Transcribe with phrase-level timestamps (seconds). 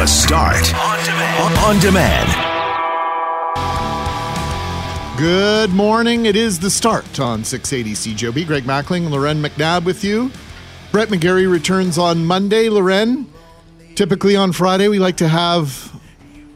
[0.00, 1.58] The Start on demand.
[1.58, 2.28] On demand.
[5.18, 6.24] Good morning.
[6.24, 8.46] It is the start on 680 CJOB.
[8.46, 10.30] Greg Mackling, Loren McNabb with you.
[10.90, 12.70] Brett McGarry returns on Monday.
[12.70, 13.30] Loren,
[13.94, 15.94] typically on Friday, we like to have,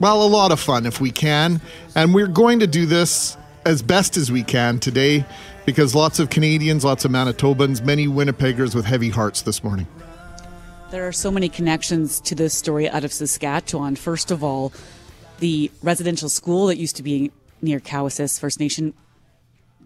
[0.01, 1.61] well, a lot of fun if we can.
[1.95, 3.37] And we're going to do this
[3.67, 5.27] as best as we can today
[5.67, 9.87] because lots of Canadians, lots of Manitobans, many Winnipeggers with heavy hearts this morning.
[10.95, 13.97] There are so many connections to this story out of Saskatchewan.
[13.97, 14.73] First of all,
[15.41, 18.95] the residential school that used to be near Cowessess First Nation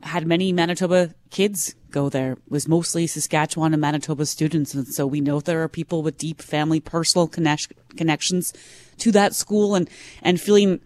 [0.02, 2.32] had many Manitoba kids go there.
[2.32, 6.18] It was mostly Saskatchewan and Manitoba students, and so we know there are people with
[6.18, 8.52] deep family, personal connect- connections
[8.98, 9.88] to that school, and
[10.20, 10.78] and feeling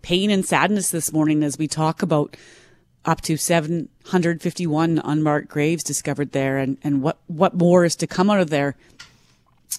[0.00, 2.38] pain and sadness this morning as we talk about
[3.04, 8.30] up to 751 unmarked graves discovered there, and and what what more is to come
[8.30, 8.74] out of there.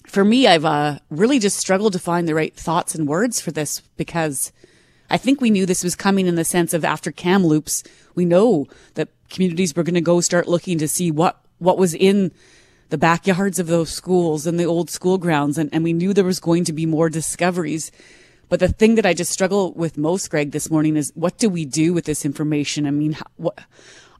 [0.06, 3.50] For me, I've uh, really just struggled to find the right thoughts and words for
[3.50, 4.52] this because
[5.10, 7.82] I think we knew this was coming in the sense of after Kamloops,
[8.14, 11.94] we know that communities were going to go start looking to see what, what was
[11.94, 12.30] in
[12.90, 15.58] the backyards of those schools and the old school grounds.
[15.58, 17.90] And, and we knew there was going to be more discoveries.
[18.48, 21.48] But the thing that I just struggle with most, Greg, this morning is what do
[21.48, 22.86] we do with this information?
[22.86, 23.16] I mean,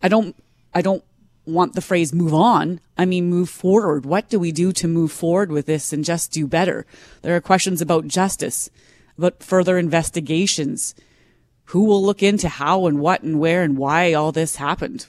[0.02, 0.36] I don't,
[0.74, 1.04] I don't
[1.46, 2.80] want the phrase move on.
[2.96, 4.05] I mean, move forward.
[4.05, 6.86] What do we do to move forward with this and just do better?
[7.22, 8.70] There are questions about justice
[9.20, 10.94] about further investigations.
[11.66, 15.06] Who will look into how and what and where and why all this happened?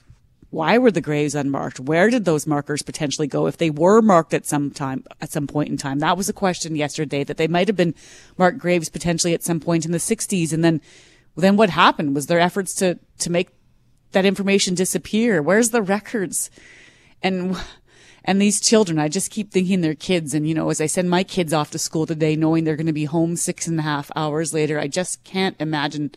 [0.50, 1.80] Why were the graves unmarked?
[1.80, 5.48] Where did those markers potentially go if they were marked at some time, at some
[5.48, 6.00] point in time?
[6.00, 7.95] That was a question yesterday that they might have been
[8.38, 10.52] marked graves potentially at some point in the 60s.
[10.52, 10.82] And then,
[11.38, 12.14] then what happened?
[12.14, 13.48] Was there efforts to, to make
[14.12, 15.42] that information disappear?
[15.42, 16.50] Where's the records?
[17.22, 17.58] And
[18.23, 20.34] and these children, I just keep thinking they're kids.
[20.34, 22.86] And, you know, as I send my kids off to school today, knowing they're going
[22.86, 26.12] to be home six and a half hours later, I just can't imagine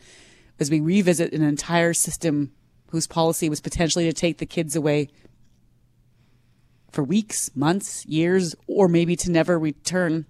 [0.60, 2.52] as we revisit an entire system
[2.90, 5.08] whose policy was potentially to take the kids away
[6.92, 10.26] for weeks, months, years, or maybe to never return.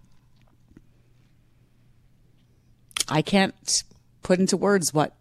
[3.08, 3.82] I can't
[4.22, 5.14] put into words what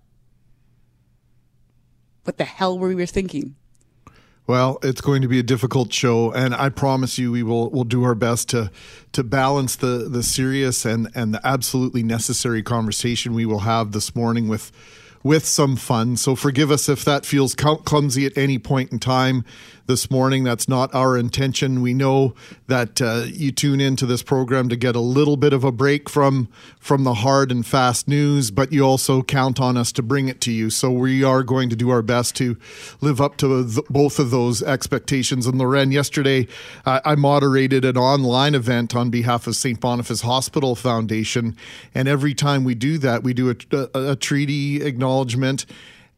[2.23, 3.55] what the hell were we thinking.
[4.45, 7.85] Well, it's going to be a difficult show, and I promise you, we will will
[7.85, 8.71] do our best to
[9.13, 14.13] to balance the the serious and and the absolutely necessary conversation we will have this
[14.15, 14.71] morning with
[15.23, 16.17] with some fun.
[16.17, 19.45] So forgive us if that feels clumsy at any point in time
[19.85, 20.43] this morning.
[20.43, 21.81] That's not our intention.
[21.81, 22.33] We know
[22.67, 26.09] that uh, you tune into this program to get a little bit of a break
[26.09, 26.47] from
[26.79, 30.41] from the hard and fast news, but you also count on us to bring it
[30.41, 30.69] to you.
[30.69, 32.57] So we are going to do our best to
[33.01, 35.47] live up to the, both of those expectations.
[35.47, 36.47] And Loren, yesterday
[36.85, 39.79] uh, I moderated an online event on behalf of St.
[39.79, 41.55] Boniface Hospital Foundation,
[41.93, 45.65] and every time we do that, we do a, a, a treaty acknowledgement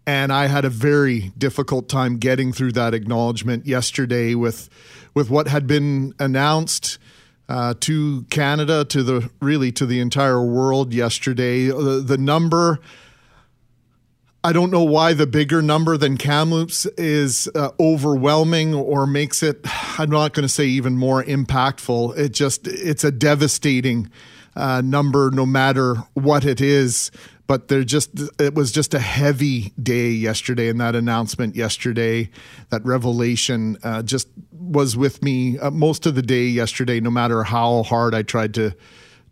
[0.07, 4.69] and I had a very difficult time getting through that acknowledgement yesterday with
[5.13, 6.99] with what had been announced
[7.47, 11.67] uh, to Canada, to the really to the entire world yesterday.
[11.67, 12.79] The, the number.
[14.43, 19.61] I don't know why the bigger number than Kamloops is uh, overwhelming or makes it,
[19.97, 22.15] I'm not going to say even more impactful.
[22.15, 24.11] It just, it's a devastating
[24.55, 27.09] uh, number no matter what it is
[27.47, 32.29] but there just it was just a heavy day yesterday and that announcement yesterday
[32.69, 37.43] that revelation uh, just was with me uh, most of the day yesterday no matter
[37.43, 38.75] how hard i tried to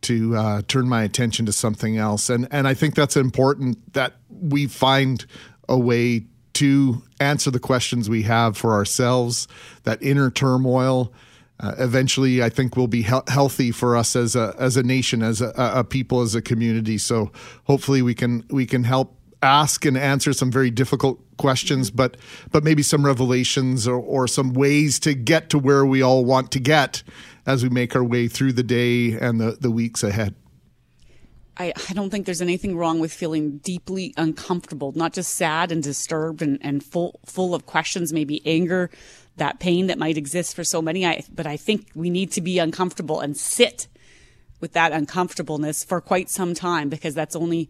[0.04, 2.30] to uh, turn my attention to something else.
[2.30, 5.26] And and i think that's important that we find
[5.68, 9.48] a way to answer the questions we have for ourselves
[9.84, 11.12] that inner turmoil
[11.60, 15.22] uh, eventually, I think will be he- healthy for us as a as a nation,
[15.22, 16.98] as a, a, people, as a community.
[16.98, 17.32] So
[17.66, 22.18] hopefully, we can we can help ask and answer some very difficult questions, but
[22.52, 26.52] but maybe some revelations or, or some ways to get to where we all want
[26.52, 27.04] to get
[27.46, 30.34] as we make our way through the day and the, the weeks ahead.
[31.56, 35.84] I, I don't think there's anything wrong with feeling deeply uncomfortable, not just sad and
[35.84, 38.90] disturbed and, and full full of questions, maybe anger,
[39.38, 41.06] that pain that might exist for so many.
[41.06, 43.88] I, but I think we need to be uncomfortable and sit
[44.60, 47.70] with that uncomfortableness for quite some time because that's only,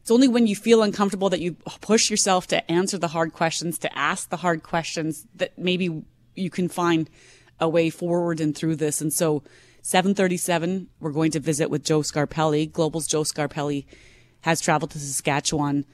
[0.00, 3.78] it's only when you feel uncomfortable that you push yourself to answer the hard questions,
[3.78, 6.02] to ask the hard questions that maybe
[6.34, 7.08] you can find
[7.60, 9.00] a way forward and through this.
[9.00, 9.42] And so
[9.82, 12.72] 737, we're going to visit with Joe Scarpelli.
[12.72, 13.84] Global's Joe Scarpelli
[14.40, 15.84] has traveled to Saskatchewan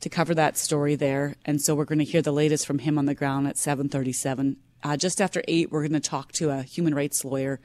[0.00, 1.34] to cover that story there.
[1.44, 4.56] And so we're going to hear the latest from him on the ground at 737.
[4.82, 7.60] Uh, just after 8, we're going to talk to a human rights lawyer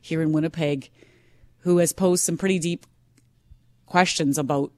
[0.00, 0.90] here in Winnipeg
[1.60, 2.86] who has posed some pretty deep
[3.86, 4.72] questions about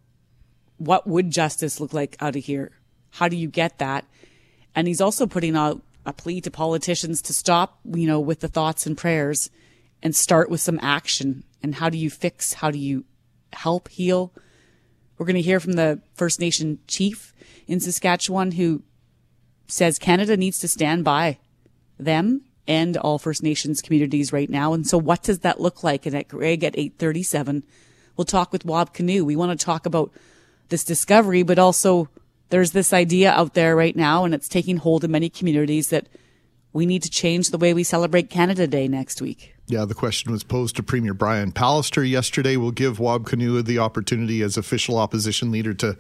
[0.78, 2.72] what would justice look like out of here?
[3.10, 4.04] How do you get that?
[4.74, 8.48] And he's also putting out a plea to politicians to stop, you know, with the
[8.48, 9.50] thoughts and prayers
[10.02, 11.44] and start with some action.
[11.62, 12.54] And how do you fix?
[12.54, 13.04] How do you
[13.52, 14.32] help heal?
[15.22, 17.32] We're going to hear from the First Nation chief
[17.68, 18.82] in Saskatchewan who
[19.68, 21.38] says Canada needs to stand by
[21.96, 24.72] them and all First Nations communities right now.
[24.72, 26.06] And so what does that look like?
[26.06, 27.62] And at Greg at 837,
[28.16, 29.22] we'll talk with Wab Kinew.
[29.22, 30.10] We want to talk about
[30.70, 32.08] this discovery, but also
[32.48, 36.08] there's this idea out there right now, and it's taking hold in many communities that
[36.72, 39.54] we need to change the way we celebrate Canada Day next week.
[39.68, 42.56] Yeah, the question was posed to Premier Brian Pallister yesterday.
[42.56, 45.96] We'll give Wab Kinew the opportunity as official opposition leader to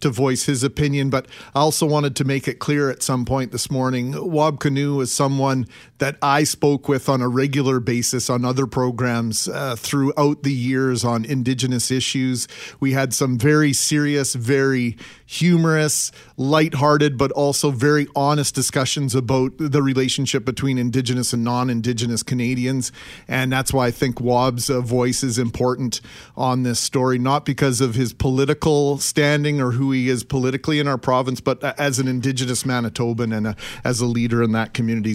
[0.00, 1.08] to voice his opinion.
[1.08, 5.00] But I also wanted to make it clear at some point this morning, Wab Kinew
[5.02, 5.66] is someone
[5.98, 11.02] that I spoke with on a regular basis on other programs uh, throughout the years
[11.02, 12.46] on Indigenous issues.
[12.78, 14.96] We had some very serious, very
[15.26, 22.92] humorous, lighthearted, but also very honest discussions about the relationship between Indigenous and non-Indigenous Canadians.
[23.26, 26.00] And that's why I think Wab's uh, voice is important
[26.36, 30.88] on this story, not because of his political standing or who he is politically in
[30.88, 35.14] our province, but as an Indigenous Manitoban and a, as a leader in that community.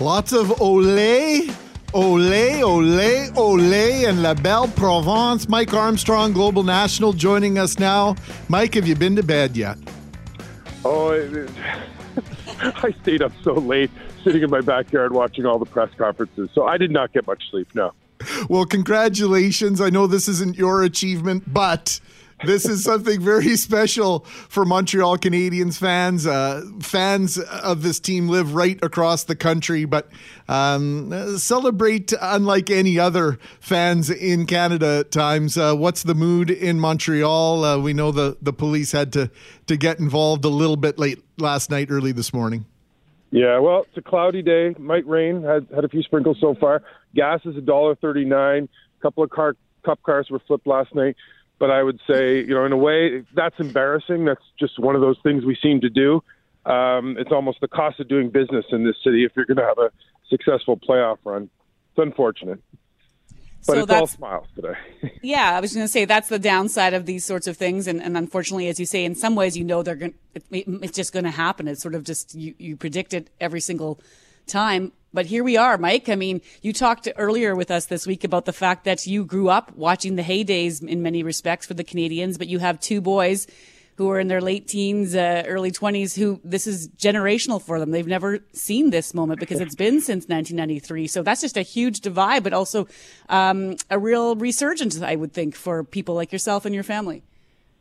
[0.00, 1.48] Lots of ole.
[1.94, 3.74] Ole, ole, ole,
[4.06, 5.48] and La Belle Province.
[5.48, 8.16] Mike Armstrong, Global National, joining us now.
[8.48, 9.78] Mike, have you been to bed yet?
[10.84, 11.12] Oh,
[12.60, 13.90] I stayed up so late,
[14.24, 16.50] sitting in my backyard watching all the press conferences.
[16.54, 17.74] So I did not get much sleep.
[17.74, 17.92] No.
[18.48, 19.80] Well, congratulations.
[19.80, 22.00] I know this isn't your achievement, but
[22.44, 26.26] this is something very special for Montreal Canadiens fans.
[26.26, 30.08] Uh, fans of this team live right across the country, but
[30.48, 35.56] um, celebrate unlike any other fans in Canada at times.
[35.56, 37.64] Uh, what's the mood in Montreal?
[37.64, 39.30] Uh, we know the, the police had to,
[39.66, 42.66] to get involved a little bit late last night, early this morning.
[43.30, 44.74] Yeah, well, it's a cloudy day.
[44.78, 45.42] Might rain.
[45.42, 46.82] Had had a few sprinkles so far.
[47.14, 48.68] Gas is a dollar thirty nine.
[48.98, 51.16] A couple of car cup cars were flipped last night.
[51.58, 54.24] But I would say, you know, in a way, that's embarrassing.
[54.26, 56.22] That's just one of those things we seem to do.
[56.66, 59.64] Um, it's almost the cost of doing business in this city if you're going to
[59.64, 59.90] have a
[60.28, 61.44] successful playoff run.
[61.44, 62.60] It's unfortunate.
[63.66, 64.74] But so it's all smiles today.
[65.22, 68.00] yeah, I was going to say that's the downside of these sorts of things, and,
[68.00, 70.14] and unfortunately, as you say, in some ways, you know they're going.
[70.34, 71.66] It, it's just going to happen.
[71.66, 73.98] It's sort of just you you predict it every single
[74.46, 74.92] time.
[75.16, 76.10] But here we are, Mike.
[76.10, 79.48] I mean, you talked earlier with us this week about the fact that you grew
[79.48, 83.46] up watching the heydays in many respects for the Canadiens, but you have two boys
[83.94, 87.92] who are in their late teens, uh, early 20s, who this is generational for them.
[87.92, 91.06] They've never seen this moment because it's been since 1993.
[91.06, 92.86] So that's just a huge divide, but also
[93.30, 97.22] um, a real resurgence, I would think, for people like yourself and your family.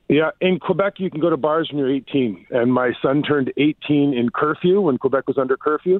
[0.08, 2.48] Yeah, in Quebec, you can go to bars when you're 18.
[2.52, 6.00] And my son turned 18 in curfew when Quebec was under curfew.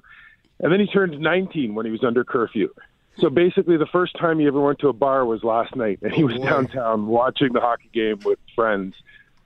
[0.60, 2.70] And then he turned 19 when he was under curfew.
[3.18, 6.12] So basically, the first time he ever went to a bar was last night, and
[6.12, 8.94] he was downtown watching the hockey game with friends.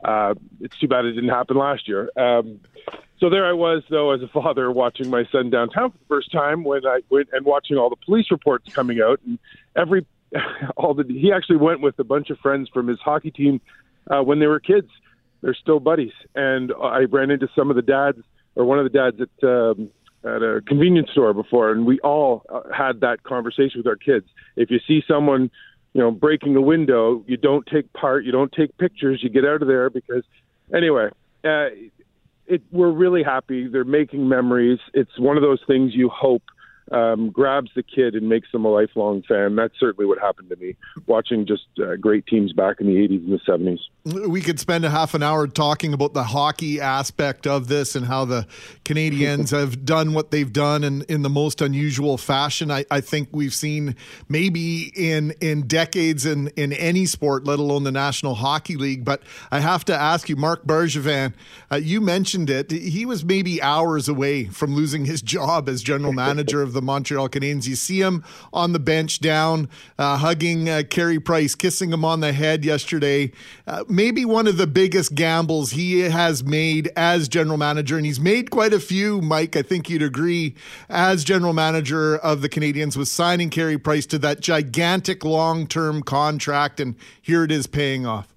[0.03, 2.09] Uh, it's too bad it didn't happen last year.
[2.15, 2.61] Um,
[3.19, 6.31] so there I was, though, as a father, watching my son downtown for the first
[6.31, 9.37] time when I went and watching all the police reports coming out, and
[9.75, 10.05] every
[10.77, 13.61] all the he actually went with a bunch of friends from his hockey team
[14.09, 14.89] uh, when they were kids.
[15.41, 18.19] They're still buddies, and I ran into some of the dads
[18.55, 19.89] or one of the dads at um,
[20.23, 24.25] at a convenience store before, and we all uh, had that conversation with our kids.
[24.55, 25.49] If you see someone,
[25.93, 29.45] you know, breaking a window, you don't take part, you don't take pictures, you get
[29.45, 30.23] out of there because,
[30.73, 31.09] anyway,
[31.43, 31.67] uh,
[32.47, 33.67] it, we're really happy.
[33.67, 34.79] They're making memories.
[34.93, 36.43] It's one of those things you hope
[36.91, 39.55] um, grabs the kid and makes them a lifelong fan.
[39.55, 40.75] That's certainly what happened to me
[41.07, 44.85] watching just uh, great teams back in the 80s and the 70s we could spend
[44.85, 48.47] a half an hour talking about the hockey aspect of this and how the
[48.85, 52.71] Canadiens have done what they've done in, in the most unusual fashion.
[52.71, 53.95] I, I think we've seen
[54.27, 59.03] maybe in in decades in, in any sport, let alone the National Hockey League.
[59.03, 61.33] But I have to ask you, Marc Bergevin,
[61.71, 62.71] uh, you mentioned it.
[62.71, 67.29] He was maybe hours away from losing his job as general manager of the Montreal
[67.29, 67.67] Canadiens.
[67.67, 72.19] You see him on the bench down, uh, hugging uh, Carey Price, kissing him on
[72.19, 73.31] the head yesterday
[73.67, 78.19] uh, maybe one of the biggest gambles he has made as general manager, and he's
[78.19, 79.55] made quite a few, Mike.
[79.55, 80.55] I think you'd agree,
[80.89, 86.01] as general manager of the Canadiens, was signing Carey Price to that gigantic long term
[86.01, 88.27] contract, and here it is paying off.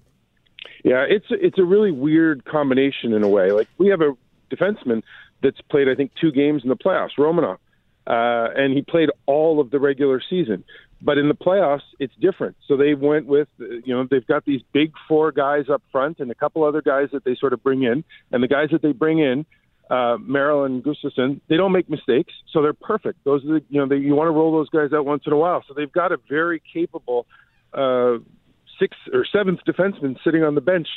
[0.83, 3.51] Yeah, it's it's a really weird combination in a way.
[3.51, 4.15] Like we have a
[4.51, 5.01] defenseman
[5.41, 7.57] that's played, I think, two games in the playoffs, Romanov,
[8.07, 10.63] uh, and he played all of the regular season.
[11.01, 12.55] But in the playoffs, it's different.
[12.67, 16.31] So they went with, you know, they've got these big four guys up front and
[16.31, 18.05] a couple other guys that they sort of bring in.
[18.31, 19.45] And the guys that they bring in,
[19.89, 23.23] uh, Merrill and Gustafsson, they don't make mistakes, so they're perfect.
[23.25, 25.33] Those are the, you know, they, you want to roll those guys out once in
[25.33, 25.63] a while.
[25.67, 27.27] So they've got a very capable
[27.73, 28.19] uh,
[28.79, 30.87] sixth or seventh defenseman sitting on the bench.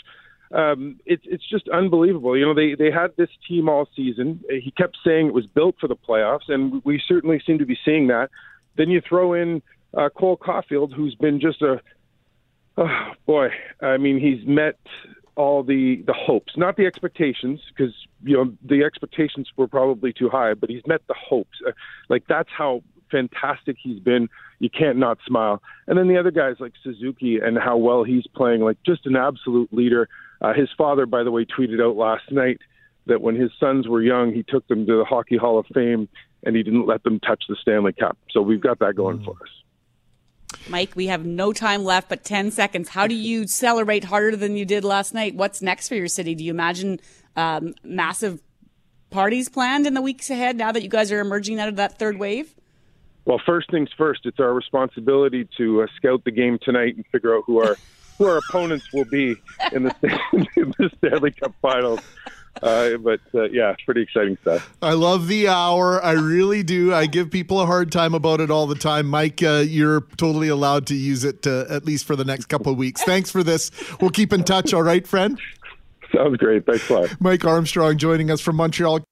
[0.53, 2.37] Um, it's it's just unbelievable.
[2.37, 4.43] You know, they they had this team all season.
[4.49, 7.79] He kept saying it was built for the playoffs, and we certainly seem to be
[7.85, 8.31] seeing that.
[8.77, 9.63] Then you throw in
[9.97, 11.81] uh, Cole Caufield, who's been just a
[12.79, 13.49] oh, boy.
[13.81, 14.79] I mean, he's met
[15.35, 20.29] all the the hopes, not the expectations, because you know the expectations were probably too
[20.29, 21.59] high, but he's met the hopes.
[21.67, 21.73] Uh,
[22.09, 24.29] like that's how fantastic he's been.
[24.59, 25.63] You can't not smile.
[25.87, 29.17] And then the other guys like Suzuki and how well he's playing, like just an
[29.17, 30.09] absolute leader.
[30.41, 32.59] Uh, his father, by the way, tweeted out last night
[33.07, 36.09] that when his sons were young, he took them to the Hockey Hall of Fame
[36.43, 38.19] and he didn't let them touch the Stanley Cup.
[38.31, 40.61] So we've got that going for us.
[40.69, 42.89] Mike, we have no time left but 10 seconds.
[42.89, 45.35] How do you celebrate harder than you did last night?
[45.35, 46.35] What's next for your city?
[46.35, 47.01] Do you imagine
[47.37, 48.41] um, massive
[49.11, 51.99] parties planned in the weeks ahead now that you guys are emerging out of that
[51.99, 52.55] third wave?
[53.25, 57.37] Well, first things first, it's our responsibility to uh, scout the game tonight and figure
[57.37, 57.77] out who our
[58.19, 59.37] who our opponents will be
[59.73, 59.95] in the,
[60.57, 62.01] in the Stanley Cup Finals.
[62.63, 64.75] Uh, but uh, yeah, pretty exciting stuff.
[64.81, 66.03] I love the hour.
[66.03, 66.95] I really do.
[66.95, 69.07] I give people a hard time about it all the time.
[69.07, 72.73] Mike, uh, you're totally allowed to use it uh, at least for the next couple
[72.73, 73.03] of weeks.
[73.03, 73.71] Thanks for this.
[74.01, 74.73] We'll keep in touch.
[74.73, 75.39] All right, friend.
[76.15, 76.65] Sounds great.
[76.65, 77.21] Thanks a lot.
[77.21, 79.05] Mike Armstrong joining us from Montreal.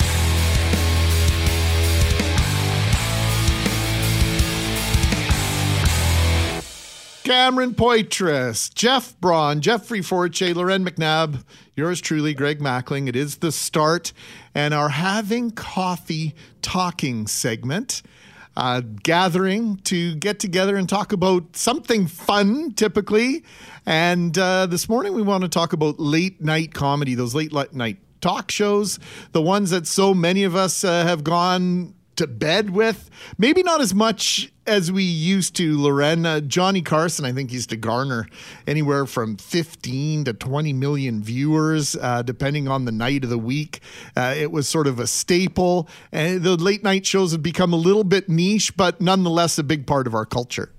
[7.24, 11.42] Cameron Poitras, Jeff Braun, Jeffrey Forche, Loren McNabb,
[11.74, 13.08] yours truly, Greg Mackling.
[13.08, 14.12] It is the start
[14.54, 18.02] and our having coffee talking segment.
[18.58, 23.42] Uh, gathering to get together and talk about something fun, typically.
[23.86, 27.96] And uh, this morning we want to talk about late night comedy, those late night
[28.20, 28.98] talk shows,
[29.32, 33.11] the ones that so many of us uh, have gone to bed with.
[33.38, 36.25] Maybe not as much as we used to, Loren.
[36.26, 38.26] Uh, Johnny Carson, I think, used to garner
[38.66, 43.80] anywhere from 15 to 20 million viewers, uh, depending on the night of the week.
[44.16, 45.88] Uh, it was sort of a staple.
[46.12, 49.87] And the late night shows have become a little bit niche, but nonetheless a big
[49.87, 50.71] part of our culture.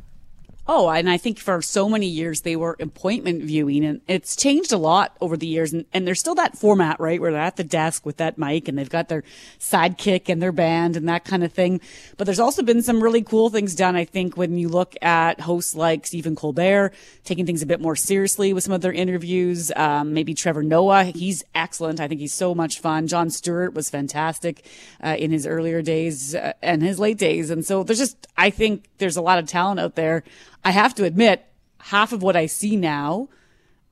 [0.67, 4.73] Oh, and I think for so many years they were appointment viewing and it's changed
[4.73, 5.73] a lot over the years.
[5.73, 7.21] And, and there's still that format, right?
[7.21, 9.23] Where they're at the desk with that mic and they've got their
[9.59, 11.81] sidekick and their band and that kind of thing.
[12.17, 13.95] But there's also been some really cool things done.
[13.95, 16.93] I think when you look at hosts like Stephen Colbert
[17.23, 21.03] taking things a bit more seriously with some of their interviews, um, maybe Trevor Noah,
[21.03, 21.99] he's excellent.
[21.99, 23.05] I think he's so much fun.
[23.05, 24.65] Jon Stewart was fantastic,
[25.03, 27.51] uh, in his earlier days uh, and his late days.
[27.51, 30.23] And so there's just, I think there's a lot of talent out there.
[30.65, 31.45] I have to admit,
[31.79, 33.29] half of what I see now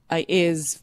[0.10, 0.82] uh, is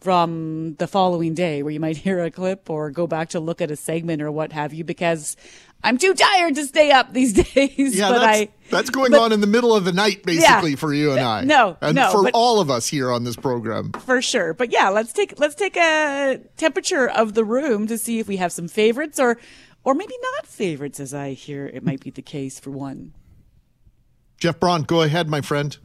[0.00, 3.60] from the following day, where you might hear a clip or go back to look
[3.60, 5.36] at a segment or what have you, because
[5.84, 7.96] I'm too tired to stay up these days.
[7.96, 10.70] Yeah, but that's, I, that's going but- on in the middle of the night, basically,
[10.72, 10.76] Yeah.
[10.76, 11.44] for you and I.
[11.44, 13.92] No, and no, for but- all of us here on this program.
[13.92, 14.52] for sure.
[14.54, 18.36] But yeah, let's take let's take a temperature of the room to see if we
[18.36, 19.38] have some favorites or
[19.84, 23.12] or maybe not favorites, as I hear it might be the case for one.
[24.42, 25.78] Jeff Braun, go ahead, my friend.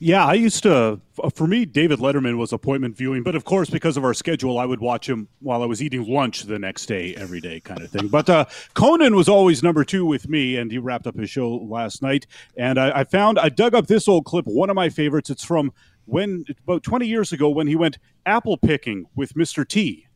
[0.00, 1.00] Yeah, I used to.
[1.36, 4.64] For me, David Letterman was appointment viewing, but of course, because of our schedule, I
[4.64, 7.90] would watch him while I was eating lunch the next day, every day, kind of
[7.90, 8.08] thing.
[8.08, 11.48] But uh, Conan was always number two with me, and he wrapped up his show
[11.48, 12.26] last night.
[12.56, 15.30] And I, I found I dug up this old clip, one of my favorites.
[15.30, 15.72] It's from
[16.06, 19.64] when about twenty years ago when he went apple picking with Mr.
[19.64, 20.08] T.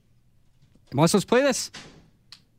[0.91, 1.71] Am I supposed to play this?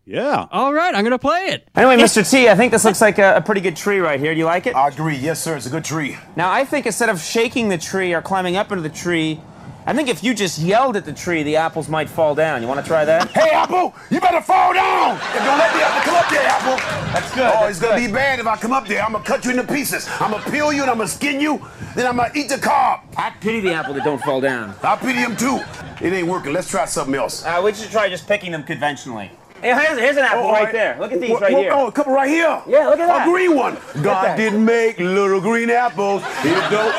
[0.10, 0.48] Yeah.
[0.52, 1.68] All right, I'm gonna play it.
[1.76, 2.28] Anyway, Mr.
[2.28, 4.34] T, I think this looks like a, a pretty good tree right here.
[4.34, 4.76] Do you like it?
[4.76, 5.16] I agree.
[5.16, 5.56] Yes, sir.
[5.56, 6.18] It's a good tree.
[6.36, 9.40] Now, I think instead of shaking the tree or climbing up into the tree,
[9.86, 12.64] I think if you just yelled at the tree, the apples might fall down.
[12.64, 13.30] You want to try that?
[13.30, 15.12] Hey, Apple, you better fall down.
[15.12, 17.14] And don't let the apple come up there, Apple.
[17.14, 19.04] That's good, Oh, that's it's gonna be bad if I come up there.
[19.04, 20.10] I'm gonna cut you into pieces.
[20.20, 21.62] I'm gonna peel you and I'm gonna skin you.
[21.96, 23.02] Then I'm gonna eat the carb.
[23.16, 24.74] I pity the apple that don't fall down.
[24.82, 25.60] I pity him too.
[26.02, 26.52] It ain't working.
[26.52, 27.46] Let's try something else.
[27.46, 29.30] Uh, we should try just picking them conventionally.
[29.62, 30.98] Hey, here's, here's an apple right there.
[31.00, 31.72] Look at these What- right what- here.
[31.74, 32.62] Oh, a couple right here.
[32.68, 33.28] Yeah, look at that.
[33.28, 33.78] A green one.
[34.02, 36.24] God didn't make little green apples.
[36.42, 36.96] He don't.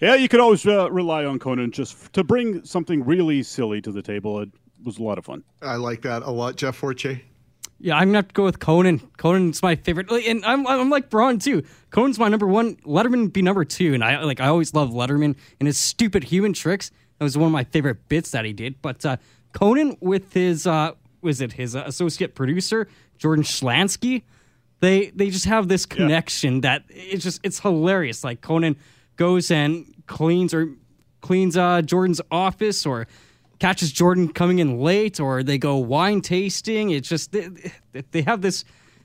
[0.00, 3.80] Yeah, you could always uh, rely on Conan just f- to bring something really silly
[3.82, 4.40] to the table.
[4.40, 4.50] It
[4.84, 5.42] was a lot of fun.
[5.62, 7.06] I like that a lot, Jeff Forche.
[7.80, 8.98] Yeah, I'm gonna have to go with Conan.
[9.16, 11.62] Conan's my favorite, and I'm I'm like Braun too.
[11.90, 12.76] Conan's my number one.
[12.84, 16.52] Letterman be number two, and I like I always love Letterman and his stupid human
[16.52, 16.90] tricks.
[17.18, 18.80] That was one of my favorite bits that he did.
[18.82, 19.16] But uh,
[19.58, 22.88] Conan with his uh, was it his uh, associate producer
[23.18, 24.22] Jordan Schlansky?
[24.80, 28.22] they they just have this connection that it's just it's hilarious.
[28.22, 28.76] Like Conan
[29.16, 30.70] goes and cleans or
[31.20, 33.06] cleans uh, Jordan's office or
[33.58, 36.90] catches Jordan coming in late or they go wine tasting.
[36.90, 37.48] It's just they,
[38.12, 38.64] they have this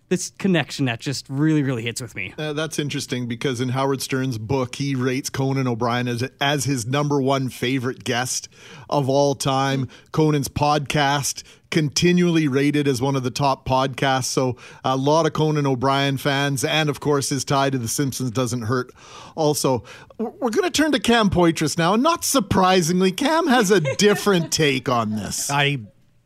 [0.09, 2.33] this connection that just really really hits with me.
[2.37, 6.85] Uh, that's interesting because in Howard Stern's book, he rates Conan O'Brien as as his
[6.85, 8.49] number one favorite guest
[8.89, 9.87] of all time.
[10.11, 11.43] Conan's podcast
[11.73, 14.25] continually rated as one of the top podcasts.
[14.25, 18.29] So a lot of Conan O'Brien fans, and of course his tie to The Simpsons
[18.29, 18.91] doesn't hurt.
[19.35, 19.83] Also,
[20.19, 24.51] we're going to turn to Cam Poitras now, and not surprisingly, Cam has a different
[24.51, 25.49] take on this.
[25.49, 25.79] I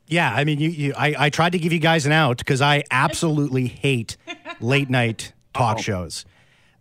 [0.07, 2.61] yeah, I mean, you, you I, I tried to give you guys an out because
[2.61, 4.17] I absolutely hate
[4.59, 6.25] late night talk shows.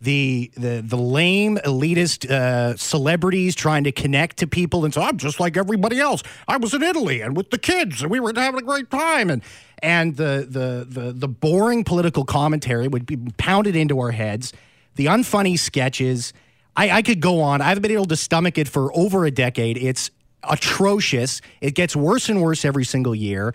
[0.00, 5.16] The the the lame elitist uh, celebrities trying to connect to people and so I'm
[5.16, 6.22] just like everybody else.
[6.46, 9.30] I was in Italy and with the kids and we were having a great time
[9.30, 9.42] and
[9.82, 14.52] and the the the the boring political commentary would be pounded into our heads.
[14.96, 16.32] The unfunny sketches.
[16.78, 17.62] I, I could go on.
[17.62, 19.78] I haven't been able to stomach it for over a decade.
[19.78, 20.10] It's
[20.44, 21.40] atrocious.
[21.60, 23.54] It gets worse and worse every single year.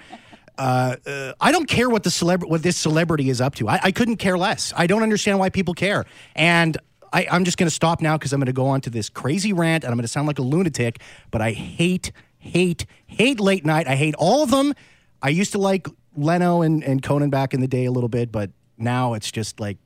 [0.57, 3.67] Uh, uh, I don't care what the celeb- what this celebrity is up to.
[3.69, 4.73] I, I couldn't care less.
[4.75, 6.05] I don't understand why people care.
[6.35, 6.77] And
[7.13, 9.09] I, I'm just going to stop now because I'm going to go on to this
[9.09, 11.01] crazy rant and I'm going to sound like a lunatic.
[11.31, 13.87] But I hate, hate, hate late night.
[13.87, 14.73] I hate all of them.
[15.21, 18.31] I used to like Leno and, and Conan back in the day a little bit,
[18.31, 19.77] but now it's just like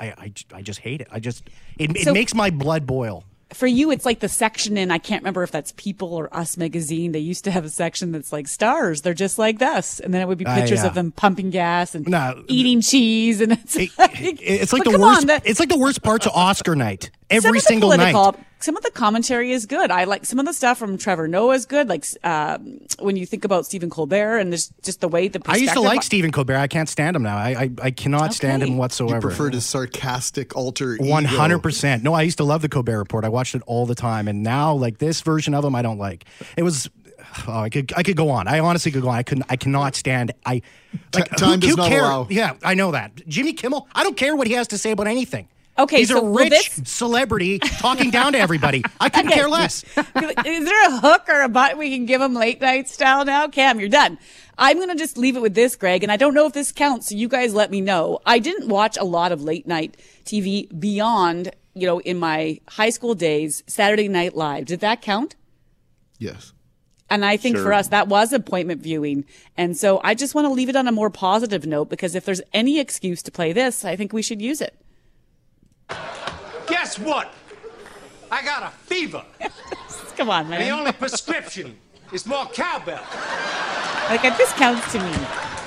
[0.00, 1.08] I, I, I just hate it.
[1.10, 1.42] I just
[1.78, 3.24] it, it So- makes my blood boil.
[3.54, 6.56] For you, it's like the section in, I can't remember if that's People or Us
[6.58, 7.12] magazine.
[7.12, 9.00] They used to have a section that's like stars.
[9.00, 10.00] They're just like us.
[10.00, 10.86] And then it would be Ah, pictures yeah.
[10.88, 13.40] of them pumping gas and No, eating cheese.
[13.40, 14.10] And it's It- like,
[14.42, 15.20] it's like the worst.
[15.22, 18.36] on, that- it's like the worst parts of Oscar night every some single night.
[18.60, 19.92] Some of the commentary is good.
[19.92, 21.88] I like some of the stuff from Trevor Noah is good.
[21.88, 25.56] Like um, when you think about Stephen Colbert and there's just the way the I
[25.56, 26.56] used to like Stephen Colbert.
[26.56, 27.36] I can't stand him now.
[27.36, 28.68] I I, I cannot stand Okay.
[28.70, 29.20] him You whatsoever.
[29.20, 31.04] preferred his sarcastic alter ego.
[31.04, 32.02] One hundred percent.
[32.02, 33.24] No, I used to love the Colbert Report.
[33.24, 35.98] I watched it all the time, and now like this version of him, I don't
[35.98, 36.24] like.
[36.56, 36.90] It was.
[37.46, 38.48] Oh, I could I could go on.
[38.48, 39.16] I honestly could go on.
[39.16, 39.46] I couldn't.
[39.48, 40.32] I cannot stand.
[40.44, 40.62] I
[41.14, 42.00] like, time who, does who not care?
[42.02, 42.26] allow.
[42.30, 43.24] Yeah, I know that.
[43.28, 43.86] Jimmy Kimmel.
[43.94, 45.46] I don't care what he has to say about anything.
[45.78, 48.82] Okay, he's so a will rich this- celebrity talking down to everybody.
[49.00, 49.36] I couldn't Okay.
[49.40, 49.84] care less.
[49.96, 53.46] Is there a hook or a button we can give him late night style now?
[53.48, 54.18] Cam, you're done.
[54.60, 56.72] I'm going to just leave it with this, Greg, and I don't know if this
[56.72, 58.18] counts, so you guys let me know.
[58.26, 62.90] I didn't watch a lot of late night TV beyond, you know, in my high
[62.90, 64.64] school days, Saturday Night Live.
[64.64, 65.36] Did that count?
[66.18, 66.52] Yes.
[67.08, 69.24] And I think for us, that was appointment viewing.
[69.56, 72.24] And so I just want to leave it on a more positive note because if
[72.24, 74.74] there's any excuse to play this, I think we should use it.
[76.66, 77.32] Guess what?
[78.30, 79.24] I got a fever.
[80.16, 80.60] Come on, man.
[80.60, 81.76] The only prescription
[82.12, 83.02] is more cowbell.
[84.10, 85.12] Like, this counts to me.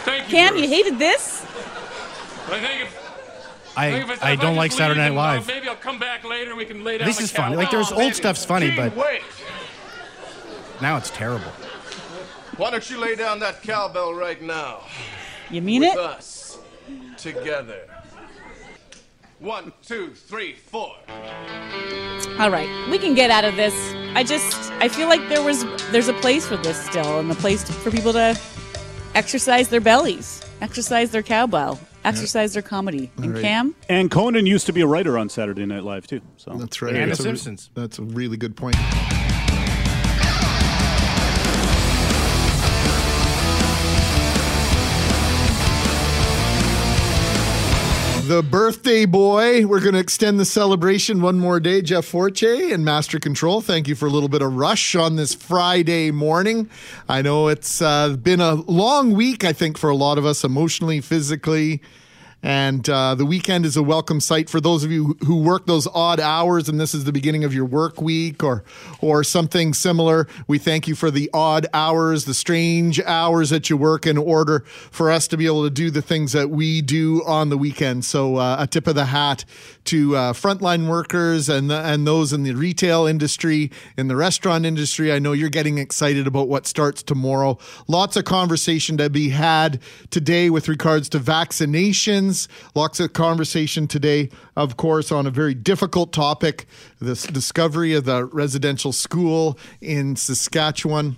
[0.04, 0.32] Thank you.
[0.32, 0.64] Cam, Bruce.
[0.64, 1.44] you hated this?
[1.44, 5.48] I think if, I think if it's- I don't just like Saturday Night Live.
[5.48, 7.56] maybe I'll come back later and we can lay down This the is funny.
[7.56, 8.14] Like there's Oh, old baby.
[8.16, 9.22] stuff's funny, Gee but whiz.
[10.82, 11.52] now it's terrible.
[12.58, 14.82] Why don't you lay down that cowbell right now?
[15.50, 15.98] You mean with it?
[16.00, 16.58] us
[17.18, 17.88] together.
[19.42, 20.94] One, two, three, four.
[22.38, 23.74] All right, we can get out of this.
[24.16, 27.34] I just I feel like there was there's a place for this still, and a
[27.34, 28.40] place to, for people to
[29.16, 33.10] exercise their bellies, exercise their cowbell, exercise their comedy.
[33.18, 33.42] And right.
[33.42, 36.22] Cam, And Conan used to be a writer on Saturday Night Live too.
[36.38, 36.96] So That's right.
[36.96, 37.72] And that's The a, Simpsons.
[37.74, 38.76] That's a really good point.
[48.32, 49.68] The birthday boy.
[49.68, 51.82] We're going to extend the celebration one more day.
[51.82, 53.60] Jeff Forte and Master Control.
[53.60, 56.70] Thank you for a little bit of rush on this Friday morning.
[57.10, 60.46] I know it's uh, been a long week, I think, for a lot of us,
[60.46, 61.82] emotionally, physically.
[62.44, 65.88] And uh, the weekend is a welcome sight for those of you who work those
[65.94, 68.64] odd hours, and this is the beginning of your work week or
[69.00, 70.28] or something similar.
[70.48, 74.62] We thank you for the odd hours, the strange hours that you work in order
[74.90, 78.06] for us to be able to do the things that we do on the weekend.
[78.06, 79.46] So uh, a tip of the hat
[79.86, 85.14] to uh, frontline workers and and those in the retail industry, in the restaurant industry.
[85.14, 87.60] I know you're getting excited about what starts tomorrow.
[87.88, 92.31] Lots of conversation to be had today with regards to vaccinations.
[92.76, 96.66] Lots of conversation today, of course, on a very difficult topic:
[97.00, 101.18] this discovery of the residential school in Saskatchewan.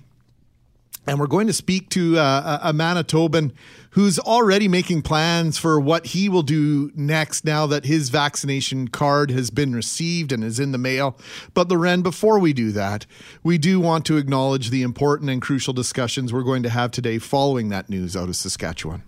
[1.06, 3.52] And we're going to speak to uh, a a Manitoban
[3.93, 9.30] who's already making plans for what he will do next now that his vaccination card
[9.30, 11.15] has been received and is in the mail.
[11.54, 13.06] But Loren, before we do that,
[13.43, 17.19] we do want to acknowledge the important and crucial discussions we're going to have today
[17.19, 19.04] following that news out of Saskatchewan.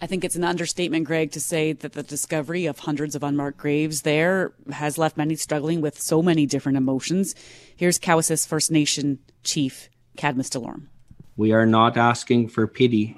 [0.00, 3.56] I think it's an understatement, Greg, to say that the discovery of hundreds of unmarked
[3.56, 7.34] graves there has left many struggling with so many different emotions.
[7.74, 10.88] Here's Cowessess First Nation Chief Cadmus Delorme.
[11.36, 13.16] We are not asking for pity,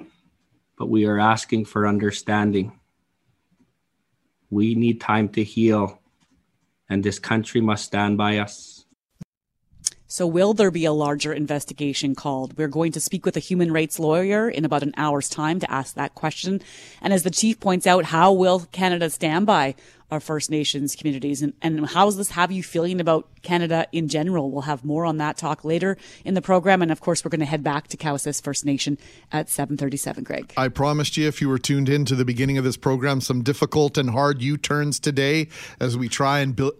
[0.77, 2.79] but we are asking for understanding.
[4.49, 6.01] We need time to heal,
[6.89, 8.78] and this country must stand by us.
[10.11, 12.57] So, will there be a larger investigation called?
[12.57, 15.69] We're going to speak with a human rights lawyer in about an hour's time to
[15.69, 16.61] ask that question.
[16.99, 19.75] And as the chief points out, how will Canada stand by
[20.09, 21.43] our First Nations communities?
[21.43, 24.49] And, and how does this have you feeling about Canada in general?
[24.49, 25.95] We'll have more on that talk later
[26.25, 26.81] in the program.
[26.81, 28.97] And of course, we're going to head back to Cowessess First Nation
[29.31, 30.51] at 737, Greg.
[30.57, 33.43] I promised you, if you were tuned in to the beginning of this program, some
[33.43, 36.73] difficult and hard U turns today as we try and build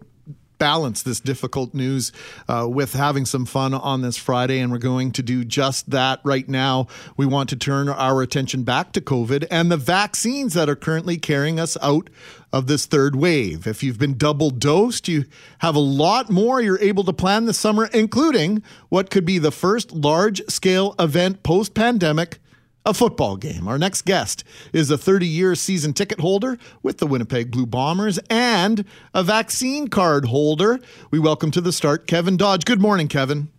[0.60, 2.12] balance this difficult news
[2.48, 6.20] uh, with having some fun on this Friday, and we're going to do just that
[6.24, 6.88] right now.
[7.18, 11.18] We want to turn our attention back to COVID and the vaccines that are currently
[11.18, 12.10] carrying us out
[12.52, 13.66] of this third wave.
[13.68, 15.26] If you've been double dosed, you
[15.60, 19.52] have a lot more you're able to plan this summer, including what could be the
[19.52, 22.40] first large scale event post pandemic
[22.86, 23.68] a football game.
[23.68, 28.20] Our next guest is a 30 year season ticket holder with the Winnipeg Blue Bombers
[28.30, 30.80] and a vaccine card holder.
[31.12, 32.66] We welcome to the start Kevin Dodge.
[32.66, 33.50] Good morning, Kevin.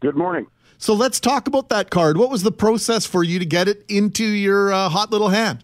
[0.00, 0.46] Good morning.
[0.78, 2.16] So let's talk about that card.
[2.16, 5.62] What was the process for you to get it into your uh, hot little hand?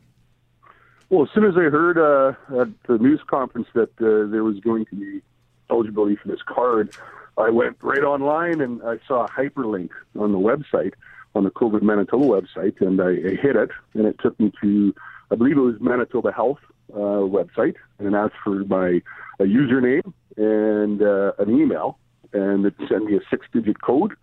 [1.09, 4.59] Well, as soon as I heard uh, at the news conference that uh, there was
[4.61, 5.23] going to be
[5.71, 6.95] eligibility for this card,
[7.39, 10.95] I went right online and I saw a hyperlink on the website
[11.37, 14.95] on the COVID Manitoba website, and I, I hit it, and it took me to,
[15.31, 16.59] I believe it was Manitoba Health
[16.95, 16.97] uh,
[17.29, 19.03] website, and asked for my
[19.39, 21.99] a username and uh, an email,
[22.33, 24.15] and it sent me a six-digit code.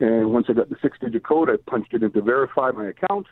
[0.00, 3.26] And once I got the six-digit code, I punched it in to verify my account,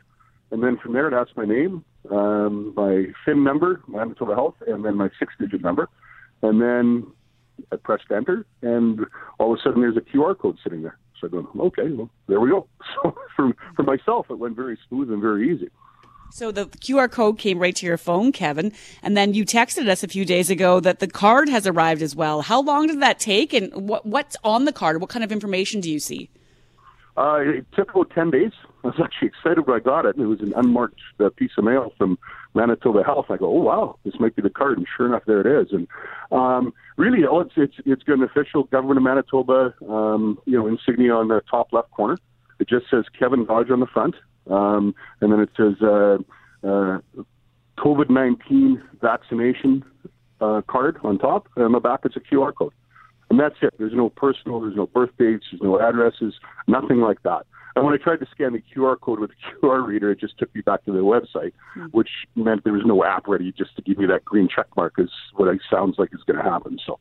[0.50, 4.84] and then from there it asked my name, um, my PHIN number, Manitoba Health, and
[4.84, 5.88] then my six-digit number,
[6.42, 7.06] and then
[7.72, 9.00] I pressed enter, and
[9.38, 10.98] all of a sudden there's a QR code sitting there.
[11.22, 12.66] So I go, okay, well, there we go.
[13.02, 15.70] So for, for myself, it went very smooth and very easy.
[16.30, 20.02] So the QR code came right to your phone, Kevin, and then you texted us
[20.02, 22.42] a few days ago that the card has arrived as well.
[22.42, 25.00] How long did that take, and what what's on the card?
[25.00, 26.30] What kind of information do you see?
[27.16, 28.52] Uh, it took about 10 days.
[28.84, 30.16] I was actually excited when I got it.
[30.18, 32.18] It was an unmarked uh, piece of mail from
[32.54, 33.26] Manitoba Health.
[33.30, 34.76] I go, oh, wow, this might be the card.
[34.76, 35.72] And sure enough, there it is.
[35.72, 35.86] And
[36.32, 40.66] um, really, all it's, it's, it's got an official government of Manitoba um, you know,
[40.66, 42.18] insignia on the top left corner.
[42.58, 44.16] It just says Kevin Dodge on the front.
[44.50, 46.18] Um, and then it says uh,
[46.66, 46.98] uh,
[47.78, 49.84] COVID 19 vaccination
[50.40, 51.48] uh, card on top.
[51.54, 52.72] And on the back, it's a QR code.
[53.30, 53.74] And that's it.
[53.78, 56.34] There's no personal, there's no birth dates, there's no addresses,
[56.66, 57.46] nothing like that.
[57.74, 60.38] And when I tried to scan the QR code with a QR reader, it just
[60.38, 61.86] took me back to the website, mm-hmm.
[61.86, 64.94] which meant there was no app ready just to give me that green check mark
[64.98, 66.78] is what it sounds like is going to happen.
[66.86, 66.98] So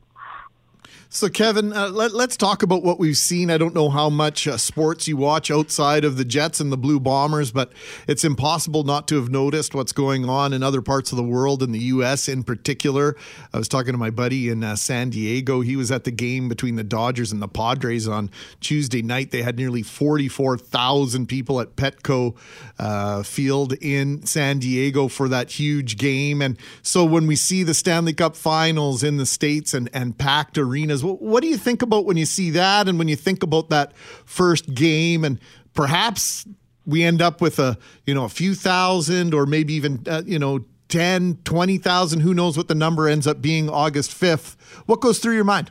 [1.14, 3.50] so, Kevin, uh, let, us talk about what we've seen.
[3.50, 6.78] I don't know how much uh, sports you watch outside of the Jets and the
[6.78, 7.70] Blue Bombers, but
[8.08, 11.62] it's impossible not to have noticed what's going on in other parts of the world,
[11.62, 12.28] in the U.S.
[12.28, 13.14] in particular.
[13.52, 15.60] I was talking to my buddy in uh, San Diego.
[15.60, 19.32] He was at the game between the Dodgers and the Padres on Tuesday night.
[19.32, 22.34] They had nearly 44,000 people at Petco
[22.78, 26.40] uh, Field in San Diego for that huge game.
[26.40, 30.56] And so, when we see the Stanley Cup finals in the States and, and packed
[30.56, 33.70] arenas, what do you think about when you see that and when you think about
[33.70, 35.24] that first game?
[35.24, 35.38] And
[35.74, 36.46] perhaps
[36.86, 40.38] we end up with a you know a few thousand or maybe even uh, you
[40.38, 45.18] know 10 20,000 who knows what the number ends up being August 5th what goes
[45.18, 45.70] through your mind?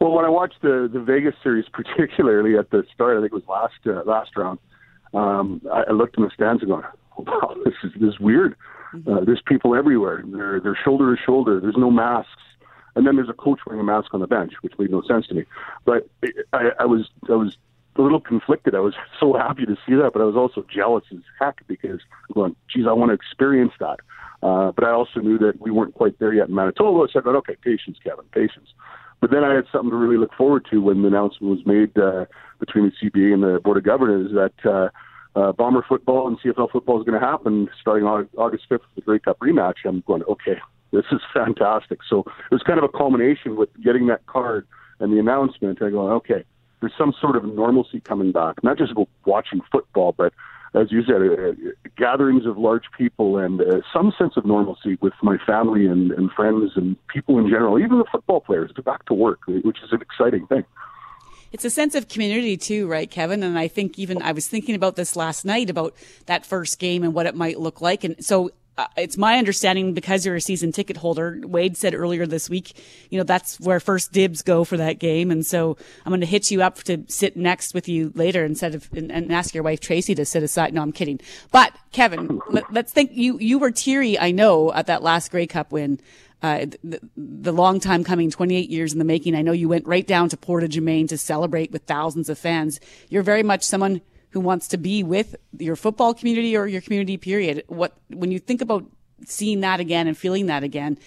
[0.00, 3.34] Well when I watched the the Vegas series particularly at the start I think it
[3.34, 4.58] was last uh, last round
[5.14, 6.84] um, I, I looked in the stands and going
[7.18, 8.56] wow this is this is weird.
[9.10, 10.22] Uh, there's people everywhere.
[10.26, 11.60] They're they're shoulder to shoulder.
[11.60, 12.42] There's no masks
[12.94, 15.26] and then there's a coach wearing a mask on the bench, which made no sense
[15.28, 15.44] to me.
[15.84, 16.08] But
[16.52, 17.56] I, I was I was
[17.96, 18.74] a little conflicted.
[18.74, 22.00] I was so happy to see that, but I was also jealous as heck because
[22.28, 24.00] I'm going, geez, I want to experience that.
[24.42, 27.22] Uh, but I also knew that we weren't quite there yet in Manitoba, so I
[27.22, 28.70] thought, okay, patience, Kevin, patience.
[29.20, 31.96] But then I had something to really look forward to when the announcement was made
[31.96, 32.24] uh,
[32.58, 34.88] between the CBA and the Board of Governors that uh,
[35.38, 39.20] uh, Bomber football and CFL football is going to happen starting August 5th, the Grey
[39.20, 39.76] Cup rematch.
[39.84, 40.58] I'm going, okay,
[40.92, 42.00] this is fantastic.
[42.08, 44.66] So it was kind of a culmination with getting that card
[45.00, 45.82] and the announcement.
[45.82, 46.44] I go, okay,
[46.80, 48.92] there's some sort of normalcy coming back, not just
[49.24, 50.32] watching football, but
[50.74, 55.12] as you said, uh, gatherings of large people and uh, some sense of normalcy with
[55.22, 59.04] my family and, and friends and people in general, even the football players, to back
[59.06, 60.64] to work, which is an exciting thing.
[61.52, 63.42] it's a sense of community too, right, Kevin?
[63.42, 65.94] And I think even I was thinking about this last night about
[66.26, 68.02] that first game and what it might look like.
[68.02, 71.38] And so uh, it's my understanding because you're a season ticket holder.
[71.42, 72.72] Wade said earlier this week,
[73.10, 75.30] you know, that's where first dibs go for that game.
[75.30, 78.74] And so I'm going to hit you up to sit next with you later instead
[78.74, 80.72] of, and, and ask your wife Tracy to sit aside.
[80.72, 81.20] No, I'm kidding.
[81.50, 85.46] But Kevin, let, us think you, you were teary, I know, at that last Grey
[85.46, 86.00] Cup win.
[86.42, 89.36] Uh, the, the long time coming, 28 years in the making.
[89.36, 92.80] I know you went right down to Portage-Main to celebrate with thousands of fans.
[93.08, 94.00] You're very much someone
[94.32, 97.64] who wants to be with your football community or your community period.
[97.68, 98.84] What, when you think about
[99.26, 100.98] seeing that again and feeling that again,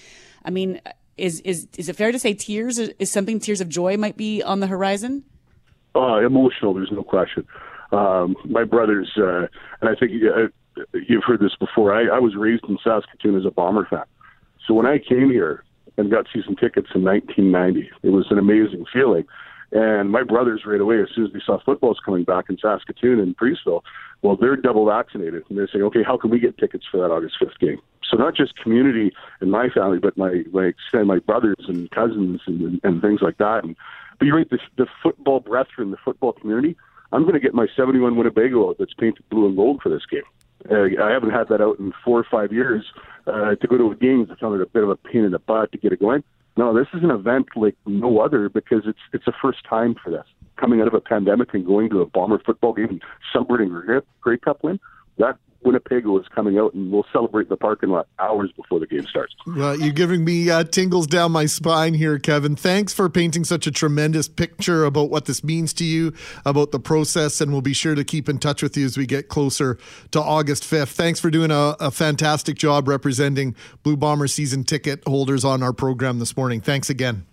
[0.44, 0.80] I mean,
[1.18, 4.44] is, is, is it fair to say tears is something, tears of joy might be
[4.44, 5.24] on the horizon?
[5.96, 7.48] Uh, emotional, there's no question.
[7.92, 9.48] Um, my brothers, uh,
[9.82, 13.46] and I think uh, you've heard this before, I, I was raised in Saskatoon as
[13.46, 14.04] a Bomber fan.
[14.68, 15.64] So when I came here
[15.98, 19.26] and got season tickets in 1990, it was an amazing feeling.
[19.76, 23.20] And my brothers, right away, as soon as they saw football's coming back in Saskatoon
[23.20, 23.82] and Preeceville,
[24.22, 27.12] well, they're double vaccinated, and they're saying, okay, how can we get tickets for that
[27.12, 27.82] August 5th game?
[28.10, 29.12] So not just community
[29.42, 30.72] in my family, but my my
[31.04, 33.66] my brothers and cousins and, and things like that.
[33.66, 33.76] And
[34.18, 36.78] but you're right, the, the football brethren, the football community.
[37.12, 40.06] I'm going to get my 71 Winnebago out that's painted blue and gold for this
[40.10, 40.24] game.
[40.72, 42.86] Uh, I haven't had that out in four or five years.
[43.28, 45.32] Uh, to go to a game, I found it a bit of a pain in
[45.32, 46.24] the butt to get it going.
[46.58, 50.10] No, this is an event like no other because it's it's a first time for
[50.10, 50.26] this.
[50.58, 53.02] Coming out of a pandemic and going to a bomber football game and
[53.34, 54.80] celebrating a Grey Cup win,
[55.18, 58.88] that Winnebago is coming out, and we'll celebrate in the parking lot hours before the
[58.88, 59.34] game starts.
[59.47, 62.56] Well, you're giving me uh, tingles down my spine here, Kevin.
[62.56, 66.13] Thanks for painting such a tremendous picture about what this means to you,
[66.45, 69.06] about the process, and we'll be sure to keep in touch with you as we
[69.06, 69.78] get closer
[70.12, 70.93] to August 5th.
[70.93, 75.73] Thanks for doing a, a fantastic job representing Blue Bomber season ticket holders on our
[75.73, 76.62] program this morning.
[76.62, 77.25] Thanks again.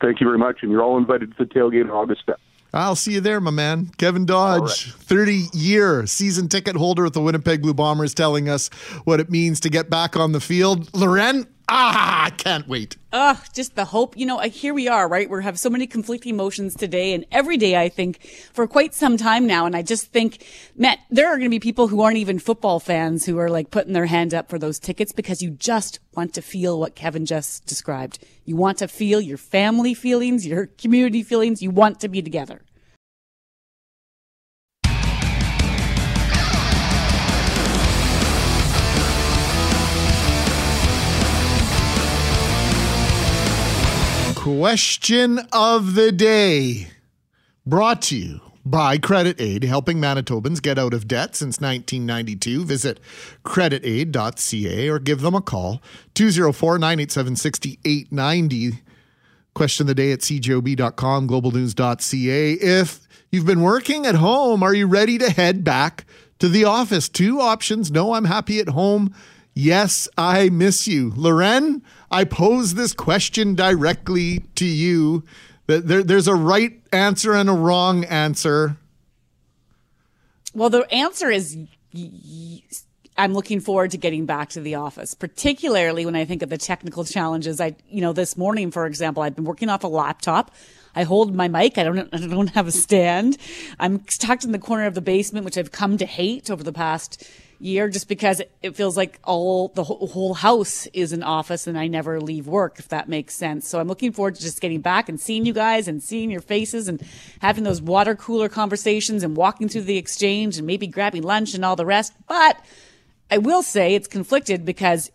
[0.00, 2.36] Thank you very much, and you're all invited to the tailgate on August 5th.
[2.74, 3.92] I'll see you there, my man.
[3.98, 8.68] Kevin Dodge, 30 year season ticket holder with the Winnipeg Blue Bombers, telling us
[9.04, 10.92] what it means to get back on the field.
[10.92, 12.96] Loren, ah, I can't wait.
[13.12, 14.16] Ugh, just the hope.
[14.16, 15.28] You know, here we are, right?
[15.28, 18.22] We have so many conflicting emotions today and every day, I think,
[18.52, 19.66] for quite some time now.
[19.66, 20.46] And I just think,
[20.76, 23.70] Matt, there are going to be people who aren't even football fans who are like
[23.70, 27.26] putting their hand up for those tickets because you just want to feel what Kevin
[27.26, 28.18] just described.
[28.44, 31.62] You want to feel your family feelings, your community feelings.
[31.62, 32.62] You want to be together.
[44.44, 46.88] Question of the day
[47.64, 52.62] brought to you by Credit Aid, helping Manitobans get out of debt since 1992.
[52.66, 53.00] Visit
[53.42, 58.80] creditaid.ca or give them a call 204 987 6890.
[59.54, 62.52] Question of the day at cjob.com, globalnews.ca.
[62.52, 66.04] If you've been working at home, are you ready to head back
[66.40, 67.08] to the office?
[67.08, 67.90] Two options.
[67.90, 69.14] No, I'm happy at home.
[69.54, 71.12] Yes, I miss you.
[71.16, 71.82] Loren,
[72.14, 75.24] I pose this question directly to you.
[75.66, 78.76] There, there's a right answer and a wrong answer.
[80.54, 81.58] Well, the answer is
[83.16, 86.58] I'm looking forward to getting back to the office, particularly when I think of the
[86.58, 87.60] technical challenges.
[87.60, 90.52] I, you know, this morning, for example, I've been working off a laptop.
[90.94, 91.78] I hold my mic.
[91.78, 93.36] I don't, I don't have a stand.
[93.78, 96.72] I'm tucked in the corner of the basement, which I've come to hate over the
[96.72, 97.28] past
[97.60, 101.86] year just because it feels like all the whole house is an office and I
[101.86, 103.68] never leave work, if that makes sense.
[103.68, 106.40] So I'm looking forward to just getting back and seeing you guys and seeing your
[106.40, 107.02] faces and
[107.40, 111.64] having those water cooler conversations and walking through the exchange and maybe grabbing lunch and
[111.64, 112.12] all the rest.
[112.28, 112.62] But
[113.30, 115.10] I will say it's conflicted because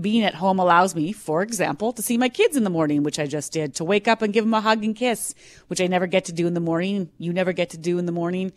[0.00, 3.18] being at home allows me, for example, to see my kids in the morning, which
[3.18, 5.34] I just did, to wake up and give them a hug and kiss,
[5.68, 7.10] which I never get to do in the morning.
[7.18, 8.52] You never get to do in the morning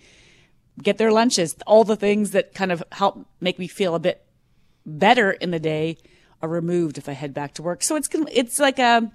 [0.82, 4.26] get their lunches, all the things that kind of help make me feel a bit
[4.86, 5.98] better in the day
[6.41, 7.84] are removed if I head back to work.
[7.84, 9.12] So it's it's like a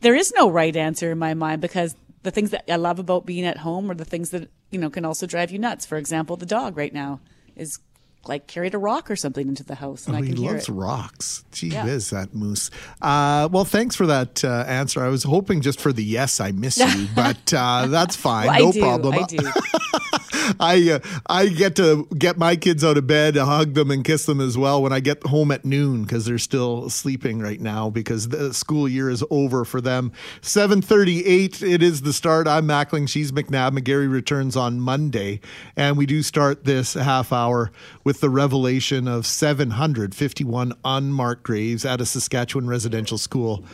[0.00, 3.26] there is no right answer in my mind because the things that I love about
[3.26, 5.86] being at home are the things that you know can also drive you nuts.
[5.86, 7.20] For example, the dog right now
[7.56, 7.78] is
[8.28, 10.52] like carried a rock or something into the house, and oh, I can he hear
[10.52, 10.72] loves it.
[10.72, 11.44] rocks.
[11.52, 11.84] Gee Yeah.
[11.84, 12.70] whiz, that moose.
[13.02, 15.02] Uh, well, thanks for that uh, answer.
[15.04, 18.46] I was hoping just for the yes, I miss you, but uh, that's fine.
[18.46, 19.14] Well, no do, problem.
[20.60, 20.90] I.
[20.92, 24.40] Uh, I get to get my kids out of bed, hug them, and kiss them
[24.40, 28.28] as well when I get home at noon because they're still sleeping right now because
[28.28, 30.12] the school year is over for them.
[30.42, 31.62] Seven thirty eight.
[31.62, 32.46] It is the start.
[32.46, 33.08] I'm Mackling.
[33.08, 33.78] She's McNabb.
[33.78, 35.40] McGarry returns on Monday,
[35.76, 37.72] and we do start this half hour
[38.04, 43.64] with the revelation of 751 unmarked graves at a Saskatchewan residential school.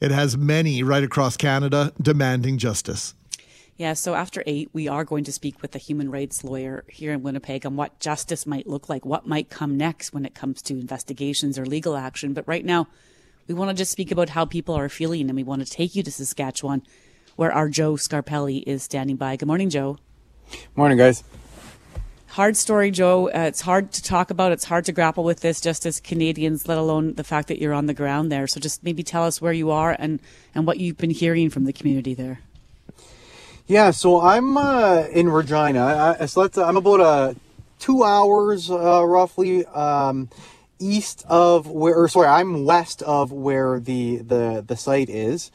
[0.00, 3.15] It has many right across Canada demanding justice.
[3.78, 7.12] Yeah, so after eight, we are going to speak with a human rights lawyer here
[7.12, 10.62] in Winnipeg on what justice might look like, what might come next when it comes
[10.62, 12.32] to investigations or legal action.
[12.32, 12.88] But right now,
[13.46, 15.94] we want to just speak about how people are feeling, and we want to take
[15.94, 16.82] you to Saskatchewan,
[17.36, 19.36] where our Joe Scarpelli is standing by.
[19.36, 19.98] Good morning, Joe.
[20.74, 21.22] Morning, guys.
[22.28, 23.28] Hard story, Joe.
[23.28, 24.52] Uh, it's hard to talk about.
[24.52, 27.74] It's hard to grapple with this just as Canadians, let alone the fact that you're
[27.74, 28.46] on the ground there.
[28.46, 30.20] So just maybe tell us where you are and,
[30.54, 32.40] and what you've been hearing from the community there.
[33.68, 36.16] Yeah, so I'm uh, in Regina.
[36.20, 37.34] I, so that's, I'm about uh,
[37.80, 40.28] two hours uh, roughly um,
[40.78, 45.50] east of where, or sorry, I'm west of where the the the site is,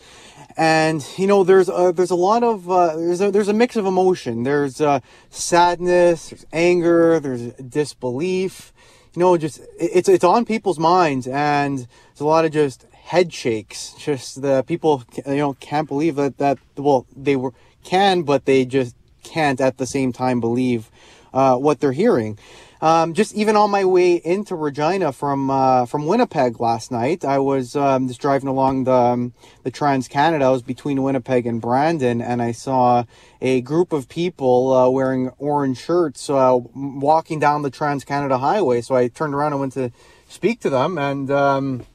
[0.57, 3.77] and you know there's a, there's a lot of uh, there's a, there's a mix
[3.77, 4.43] of emotion.
[4.43, 8.73] There's uh, sadness, there's anger, there's disbelief.
[9.15, 13.31] You know, just it's it's on people's minds, and there's a lot of just head
[13.31, 13.93] shakes.
[13.97, 18.65] Just the people you know can't believe that that well they were can, but they
[18.65, 20.89] just can't at the same time believe
[21.33, 22.37] uh, what they're hearing.
[22.81, 27.37] Um, just even on my way into Regina from uh, from Winnipeg last night, I
[27.37, 30.45] was um, just driving along the um, the Trans Canada.
[30.45, 33.03] I was between Winnipeg and Brandon, and I saw
[33.39, 38.81] a group of people uh, wearing orange shirts uh, walking down the Trans Canada Highway.
[38.81, 39.91] So I turned around and went to
[40.27, 41.85] speak to them, and um,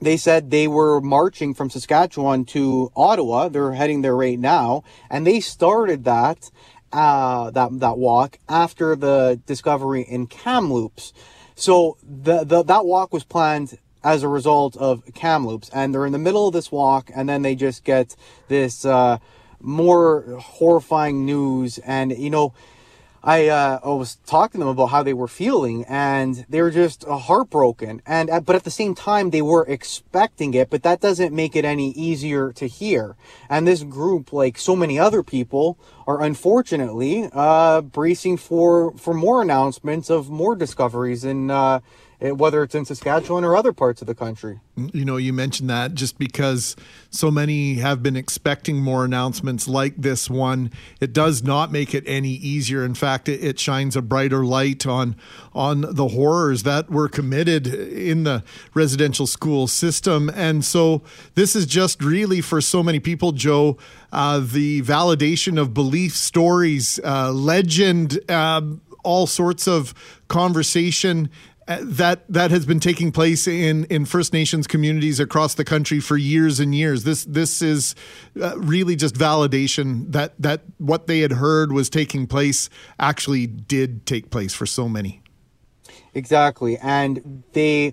[0.00, 3.48] they said they were marching from Saskatchewan to Ottawa.
[3.48, 6.50] They're heading there right now, and they started that
[6.92, 11.12] uh, that that walk after the discovery in Kamloops.
[11.54, 16.12] So the, the that walk was planned as a result of Kamloops, and they're in
[16.12, 18.14] the middle of this walk, and then they just get
[18.48, 19.18] this uh,
[19.60, 22.52] more horrifying news, and you know
[23.26, 26.70] I, uh, I was talking to them about how they were feeling and they were
[26.70, 28.00] just uh, heartbroken.
[28.06, 31.56] And, uh, but at the same time, they were expecting it, but that doesn't make
[31.56, 33.16] it any easier to hear.
[33.50, 39.42] And this group, like so many other people, are unfortunately, uh, bracing for, for more
[39.42, 41.80] announcements of more discoveries in, uh,
[42.20, 44.60] whether it's in Saskatchewan or other parts of the country.
[44.76, 46.76] You know, you mentioned that just because
[47.10, 52.04] so many have been expecting more announcements like this one, it does not make it
[52.06, 52.84] any easier.
[52.84, 55.16] In fact, it, it shines a brighter light on
[55.54, 60.30] on the horrors that were committed in the residential school system.
[60.34, 61.02] And so
[61.34, 63.78] this is just really for so many people, Joe,
[64.12, 68.62] uh, the validation of belief stories, uh, legend, uh,
[69.02, 69.94] all sorts of
[70.28, 71.30] conversation
[71.66, 76.16] that that has been taking place in in First Nations communities across the country for
[76.16, 77.04] years and years.
[77.04, 77.94] This this is
[78.40, 84.06] uh, really just validation that that what they had heard was taking place actually did
[84.06, 85.22] take place for so many.
[86.14, 87.92] Exactly, and they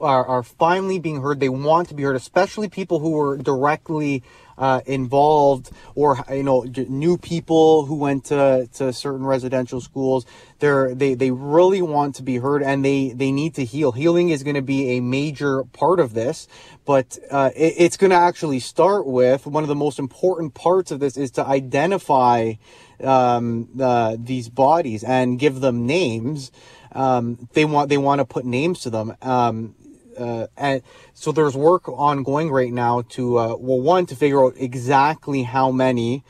[0.00, 1.40] are, are finally being heard.
[1.40, 4.22] They want to be heard, especially people who were directly
[4.58, 10.26] uh, involved or you know new people who went to, to certain residential schools.
[10.58, 13.92] They're they, they really want to be heard and they they need to heal.
[13.92, 16.48] Healing is going to be a major part of this
[16.84, 20.90] but uh, it, it's going to actually start with one of the most important parts
[20.90, 22.54] of this is to identify
[23.02, 26.50] um, uh, these bodies and give them names.
[26.92, 29.16] Um, they want they want to put names to them.
[29.22, 29.74] Um,
[30.18, 30.82] uh, and
[31.14, 35.70] so there's work ongoing right now to uh, well one to figure out exactly how
[35.70, 36.24] many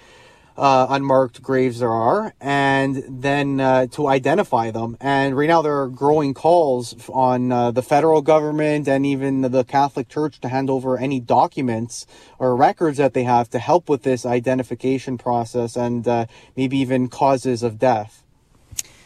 [0.56, 4.96] uh, unmarked graves there are and then uh, to identify them.
[5.00, 9.64] And right now there are growing calls on uh, the federal government and even the
[9.64, 12.06] catholic church to hand over any documents
[12.38, 17.08] or records that they have to help with this identification process and uh, maybe even
[17.08, 18.22] causes of death.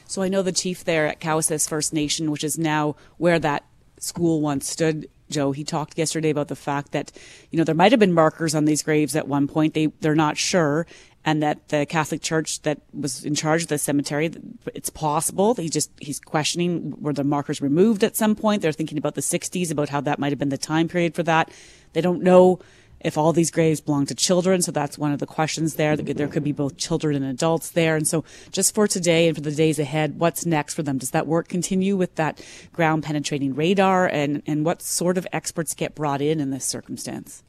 [0.09, 3.65] So I know the chief there at Cowessess First Nation, which is now where that
[4.07, 5.53] school once stood, Joe.
[5.53, 7.13] He talked yesterday about the fact that,
[7.51, 9.75] you know, there might have been markers on these graves at one point.
[9.75, 10.87] They, they're not sure.
[11.25, 14.31] And that the Catholic Church that was in charge of the cemetery,
[14.75, 15.57] it's possible.
[15.57, 18.63] He just, he's questioning were the markers removed at some point.
[18.63, 21.25] They're thinking about the 60s, about how that might have been the time period for
[21.25, 21.51] that.
[21.95, 22.61] They don't know
[23.07, 24.61] if all these graves belong to children.
[24.61, 25.97] So that's one of the questions there.
[25.97, 27.95] There could be both children and adults there.
[27.95, 30.99] And so just for today and for the days ahead, what's next for them?
[30.99, 34.09] Does that work continue with that ground penetrating radar?
[34.09, 37.45] And, and what sort of experts get brought in in this circumstance?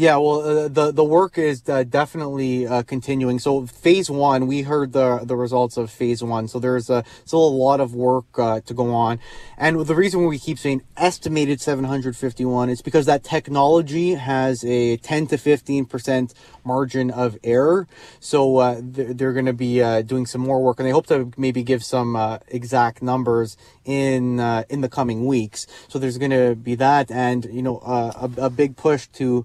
[0.00, 3.38] Yeah, well, uh, the the work is uh, definitely uh, continuing.
[3.38, 6.48] So phase one, we heard the the results of phase one.
[6.48, 7.04] So there's still
[7.46, 9.20] a lot of work uh, to go on,
[9.58, 15.26] and the reason we keep saying estimated 751 is because that technology has a 10
[15.26, 16.32] to 15 percent
[16.64, 17.86] margin of error.
[18.20, 21.08] So uh, they're, they're going to be uh, doing some more work, and they hope
[21.08, 22.16] to maybe give some
[22.48, 24.40] exact numbers in
[24.70, 25.66] in the coming weeks.
[25.88, 29.44] So there's going to be that, and you know, a, a big push to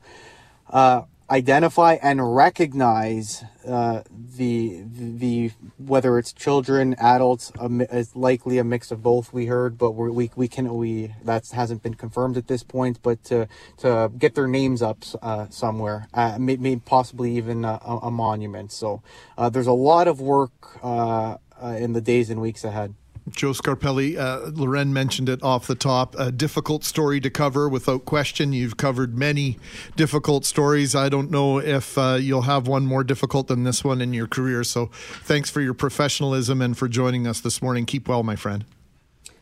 [0.70, 4.04] uh, identify and recognize uh,
[4.38, 9.34] the the whether it's children, adults, a, it's likely a mix of both.
[9.34, 13.00] We heard, but we we can we that hasn't been confirmed at this point.
[13.02, 13.48] But to
[13.78, 18.72] to get their names up uh, somewhere, uh, may, may possibly even a, a monument.
[18.72, 19.02] So
[19.38, 22.94] uh, there's a lot of work uh, in the days and weeks ahead.
[23.30, 26.16] Joe Scarpelli, uh, Loren mentioned it off the top.
[26.20, 28.54] A difficult story to cover, without question.
[28.54, 29.58] You've covered many
[29.96, 30.94] difficult stories.
[30.94, 34.28] I don't know if uh, you'll have one more difficult than this one in your
[34.28, 34.64] career.
[34.64, 34.88] So
[35.24, 37.86] thanks for your professionalism and for joining us this morning.
[37.86, 38.64] Keep well, my friend.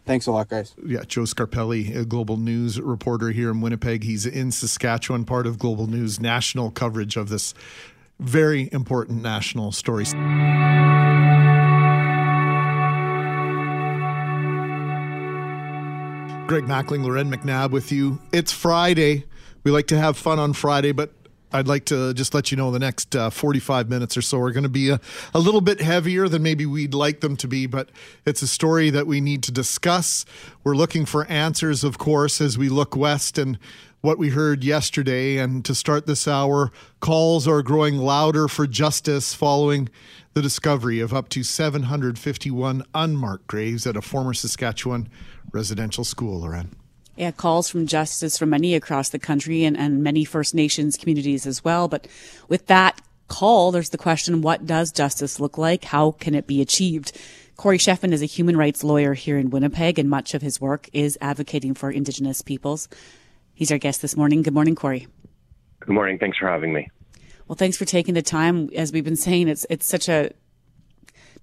[0.06, 0.74] Thanks a lot, guys.
[0.86, 4.04] Yeah, Joe Scarpelli, a global news reporter here in Winnipeg.
[4.04, 7.54] He's in Saskatchewan, part of Global News national coverage of this
[8.20, 10.06] very important national story.
[16.48, 18.20] Greg Mackling, Loren McNabb with you.
[18.34, 19.24] It's Friday.
[19.64, 21.14] We like to have fun on Friday, but
[21.54, 24.52] I'd like to just let you know the next uh, 45 minutes or so are
[24.52, 25.00] going to be a,
[25.34, 27.90] a little bit heavier than maybe we'd like them to be, but
[28.26, 30.26] it's a story that we need to discuss.
[30.66, 33.58] We're looking for answers, of course, as we look west and
[34.02, 35.38] what we heard yesterday.
[35.38, 39.90] And to start this hour, calls are growing louder for justice following
[40.34, 45.10] the discovery of up to 751 unmarked graves at a former Saskatchewan
[45.52, 46.76] residential school, Loren.
[47.16, 51.46] Yeah, calls from justice from many across the country and, and many First Nations communities
[51.46, 51.88] as well.
[51.88, 52.08] But
[52.50, 55.84] with that call, there's the question, what does justice look like?
[55.84, 57.16] How can it be achieved?
[57.56, 60.90] Corey Shefman is a human rights lawyer here in Winnipeg, and much of his work
[60.92, 62.88] is advocating for Indigenous peoples.
[63.54, 64.42] He's our guest this morning.
[64.42, 65.08] Good morning, Corey.
[65.82, 66.18] Good morning.
[66.18, 66.90] Thanks for having me.
[67.48, 68.70] Well, thanks for taking the time.
[68.76, 70.32] As we've been saying, it's it's such a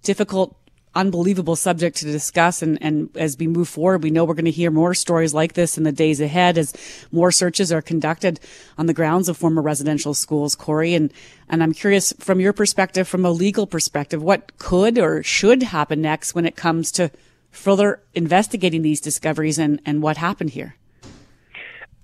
[0.02, 0.56] difficult,
[0.94, 2.62] unbelievable subject to discuss.
[2.62, 5.52] And, and as we move forward, we know we're going to hear more stories like
[5.52, 6.72] this in the days ahead as
[7.12, 8.40] more searches are conducted
[8.78, 10.94] on the grounds of former residential schools, Corey.
[10.94, 11.12] And,
[11.48, 16.00] and I'm curious from your perspective, from a legal perspective, what could or should happen
[16.00, 17.10] next when it comes to
[17.50, 20.76] further investigating these discoveries and, and what happened here?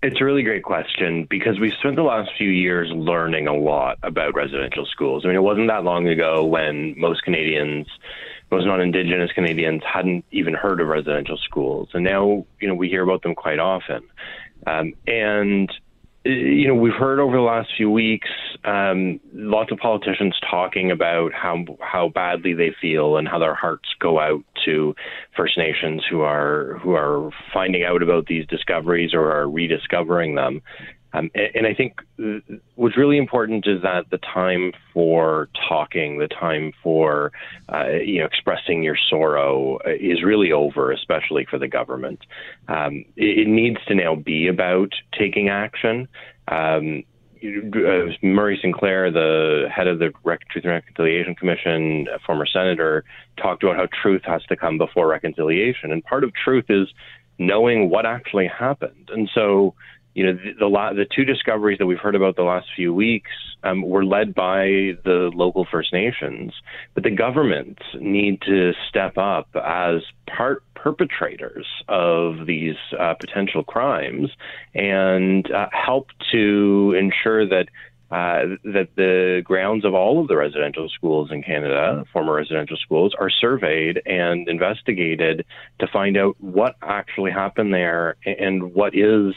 [0.07, 3.99] It's a really great question because we've spent the last few years learning a lot
[4.05, 5.25] about residential schools.
[5.25, 7.89] I mean, it wasn't that long ago when most Canadians,
[8.49, 13.03] most non-Indigenous Canadians, hadn't even heard of residential schools, and now you know we hear
[13.03, 14.03] about them quite often.
[14.65, 15.73] Um, and
[16.27, 18.29] you know, we've heard over the last few weeks
[18.64, 23.89] um, lots of politicians talking about how how badly they feel and how their hearts
[24.01, 24.95] go out to
[25.37, 30.62] First Nations who are who are finding out about these discoveries or are rediscovering them.
[31.17, 32.01] Um, and, and I think
[32.75, 37.33] what's really important is that the time for talking, the time for
[37.73, 42.21] uh, you know expressing your sorrow is really over, especially for the government.
[42.69, 46.09] Um, it, it, needs to now be about taking action.
[46.49, 47.05] Um,
[47.45, 53.05] uh, Murray Sinclair, the head of the Truth and Reconciliation Commission, a former senator,
[53.41, 56.89] talked about how truth has to come before reconciliation, and part of truth is
[57.39, 59.11] knowing what actually happened.
[59.12, 59.75] And so
[60.17, 63.31] you know, the, the, the two discoveries that we've heard about the last few weeks
[63.62, 66.55] um, were led by the local First Nations,
[66.95, 74.31] but the governments need to step up as part perpetrators of these uh, potential crimes
[74.75, 77.69] and uh, help to ensure that.
[78.09, 83.12] Uh, that the grounds of all of the residential schools in Canada, former residential schools,
[83.19, 85.45] are surveyed and investigated
[85.81, 89.35] to find out what actually happened there and what is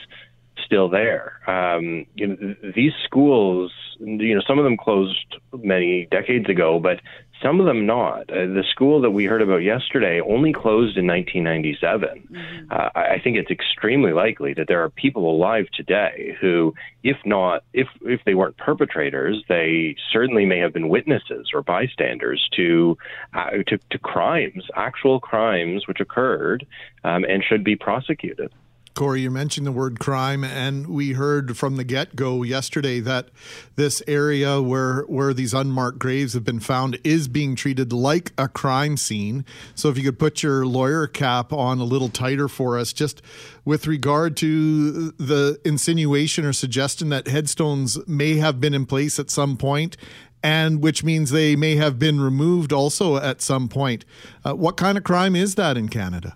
[0.70, 1.40] still there.
[1.48, 7.00] Um, you know, these schools, you know, some of them closed many decades ago, but
[7.42, 8.30] some of them not.
[8.30, 12.28] Uh, the school that we heard about yesterday only closed in 1997.
[12.32, 12.72] Mm-hmm.
[12.72, 17.64] Uh, I think it's extremely likely that there are people alive today who, if not,
[17.74, 22.96] if if they weren't perpetrators, they certainly may have been witnesses or bystanders to
[23.34, 26.68] uh, to, to crimes, actual crimes which occurred,
[27.04, 28.52] um, and should be prosecuted.
[29.00, 33.30] Corey, you mentioned the word crime, and we heard from the get go yesterday that
[33.78, 38.50] this area where where these unmarked graves have been found is being treated like a
[38.50, 39.45] crime scene.
[39.74, 43.22] So, if you could put your lawyer cap on a little tighter for us, just
[43.64, 49.30] with regard to the insinuation or suggestion that headstones may have been in place at
[49.30, 49.95] some point,
[50.43, 54.04] and which means they may have been removed also at some point.
[54.43, 56.36] Uh, what kind of crime is that in Canada?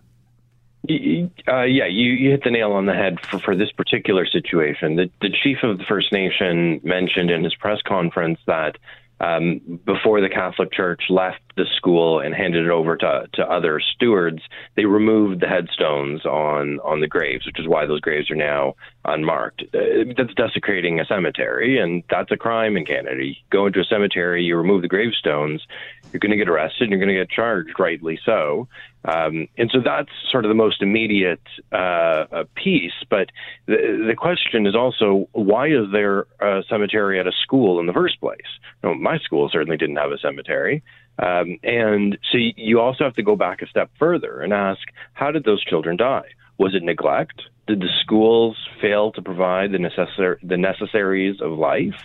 [0.90, 4.98] Uh, yeah, you, you hit the nail on the head for, for this particular situation.
[4.98, 8.78] The, the chief of the First Nation mentioned in his press conference that
[9.22, 13.80] um, before the Catholic Church left the school and handed it over to, to other
[13.80, 14.42] stewards,
[14.76, 18.76] they removed the headstones on, on the graves, which is why those graves are now
[19.06, 19.64] unmarked.
[19.74, 23.24] Uh, that's desecrating a cemetery, and that's a crime in Canada.
[23.24, 25.66] You go into a cemetery, you remove the gravestones,
[26.14, 28.68] you're going to get arrested, and you're going to get charged, rightly so.
[29.04, 31.42] Um, and so that's sort of the most immediate
[31.72, 32.94] uh, piece.
[33.10, 33.32] But
[33.66, 37.94] the, the question is also why is there a cemetery at a school in the
[37.94, 38.40] first place?
[38.84, 40.84] My school certainly didn't have a cemetery.
[41.20, 44.82] Um, and so you also have to go back a step further and ask
[45.14, 46.30] how did those children die?
[46.58, 47.42] Was it neglect?
[47.66, 52.02] Did the schools fail to provide the necessary the necessaries of life?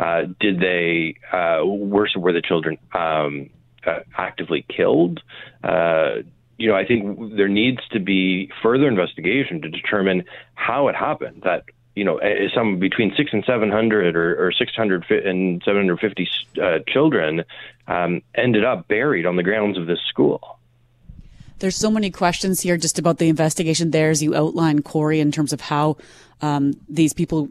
[0.00, 3.50] Uh, did they uh, worse were the children um,
[3.86, 5.22] uh, actively killed?
[5.62, 6.22] Uh,
[6.58, 11.42] you know, I think there needs to be further investigation to determine how it happened.
[11.44, 12.20] That you know,
[12.52, 16.28] some between six and seven hundred, or, or six hundred and seven hundred fifty
[16.60, 17.44] uh, children
[17.86, 20.55] um, ended up buried on the grounds of this school.
[21.58, 25.32] There's so many questions here just about the investigation there, as you outlined, Corey, in
[25.32, 25.96] terms of how
[26.42, 27.48] um, these people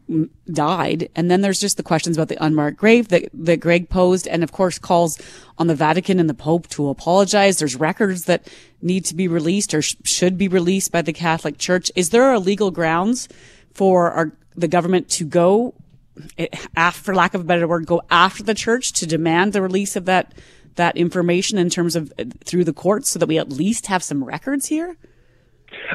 [0.52, 1.10] died.
[1.16, 4.28] And then there's just the questions about the unmarked grave that, that Greg posed.
[4.28, 5.20] And of course, calls
[5.58, 7.58] on the Vatican and the Pope to apologize.
[7.58, 8.48] There's records that
[8.82, 11.92] need to be released or sh- should be released by the Catholic Church.
[11.96, 13.28] Is there a legal grounds
[13.74, 15.74] for our, the government to go,
[16.38, 16.48] eh,
[16.92, 20.06] for lack of a better word, go after the church to demand the release of
[20.06, 20.34] that
[20.76, 24.04] that information in terms of uh, through the courts so that we at least have
[24.04, 24.98] some records here?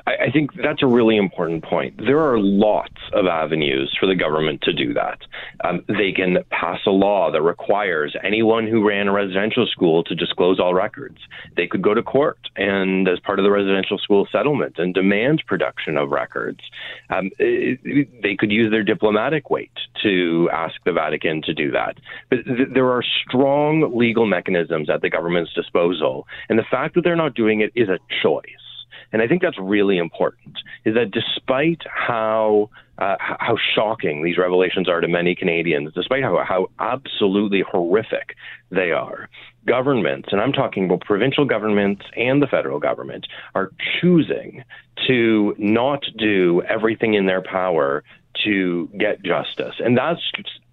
[0.07, 1.97] I, I think that's a really important point.
[1.99, 5.19] There are lots of avenues for the government to do that.
[5.65, 10.15] Um, they can pass a law that requires anyone who ran a residential school to
[10.15, 11.19] disclose all records.
[11.57, 15.43] They could go to court and, as part of the residential school settlement, and demand
[15.47, 16.61] production of records.
[17.11, 21.97] Um, it, they could use their diplomatic weight to ask the Vatican to do that.
[22.29, 27.05] But th- there are strong legal mechanisms at the government's disposal, and the fact that
[27.05, 28.45] they're not doing it is a choice.
[29.13, 30.59] And I think that's really important.
[30.85, 36.45] Is that despite how uh, how shocking these revelations are to many Canadians, despite how
[36.47, 38.37] how absolutely horrific
[38.71, 39.29] they are,
[39.67, 44.65] governments, and I'm talking about provincial governments and the federal government, are choosing
[45.07, 48.05] to not do everything in their power
[48.45, 49.75] to get justice.
[49.79, 50.21] And that's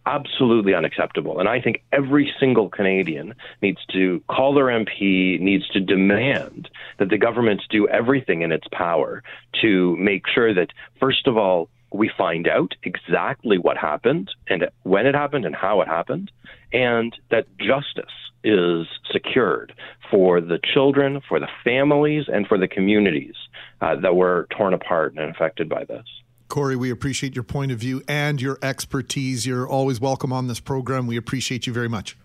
[0.05, 1.39] absolutely unacceptable.
[1.39, 7.09] And I think every single Canadian needs to call their MP, needs to demand that
[7.09, 9.21] the government do everything in its power
[9.61, 15.05] to make sure that, first of all, we find out exactly what happened and when
[15.05, 16.31] it happened and how it happened,
[16.73, 18.05] and that justice
[18.43, 19.73] is secured
[20.09, 23.35] for the children, for the families, and for the communities
[23.81, 26.05] uh, that were torn apart and affected by this.
[26.47, 29.45] Corey, we appreciate your point of view and your expertise.
[29.45, 31.07] You're always welcome on this program.
[31.07, 32.17] We appreciate you very much.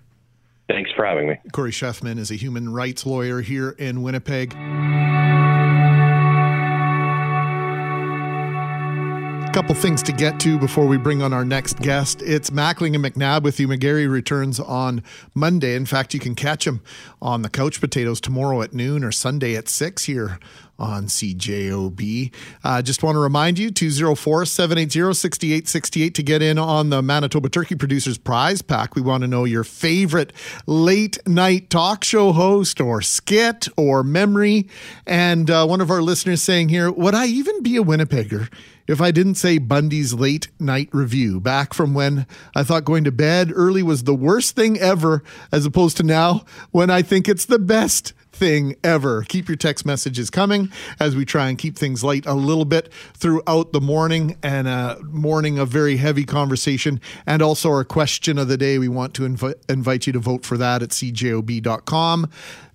[0.69, 1.39] Thanks for having me.
[1.53, 4.55] Corey Shefman is a human rights lawyer here in Winnipeg.
[9.45, 12.23] A couple things to get to before we bring on our next guest.
[12.23, 13.69] It's Mackling and McNabb with you.
[13.69, 15.03] McGarry returns on
[15.35, 15.75] Monday.
[15.75, 16.81] In fact, you can catch him
[17.21, 20.39] on the Couch Potatoes tomorrow at noon or Sunday at 6 here
[20.79, 22.33] on CJOB.
[22.65, 27.49] Uh, just want to remind you 204 780 6868 to get in on the Manitoba
[27.49, 28.95] Turkey Producers Prize Pack.
[28.95, 30.33] We want to know your favorite
[30.67, 34.69] late night talk show host or skit or memory.
[35.07, 38.49] And uh, one of our listeners saying here, would I even be a Winnipegger?
[38.89, 43.13] if I didn't say Bundy's late night review back from when I thought going to
[43.13, 47.45] bed early was the worst thing ever, as opposed to now when I think it's
[47.45, 48.13] the best
[48.43, 49.23] thing ever.
[49.29, 52.93] Keep your text messages coming as we try and keep things light a little bit
[53.15, 57.01] throughout the morning and a morning of very heavy conversation.
[57.25, 58.79] And also our question of the day.
[58.79, 62.31] We want to inv- invite you to vote for that at cjob.com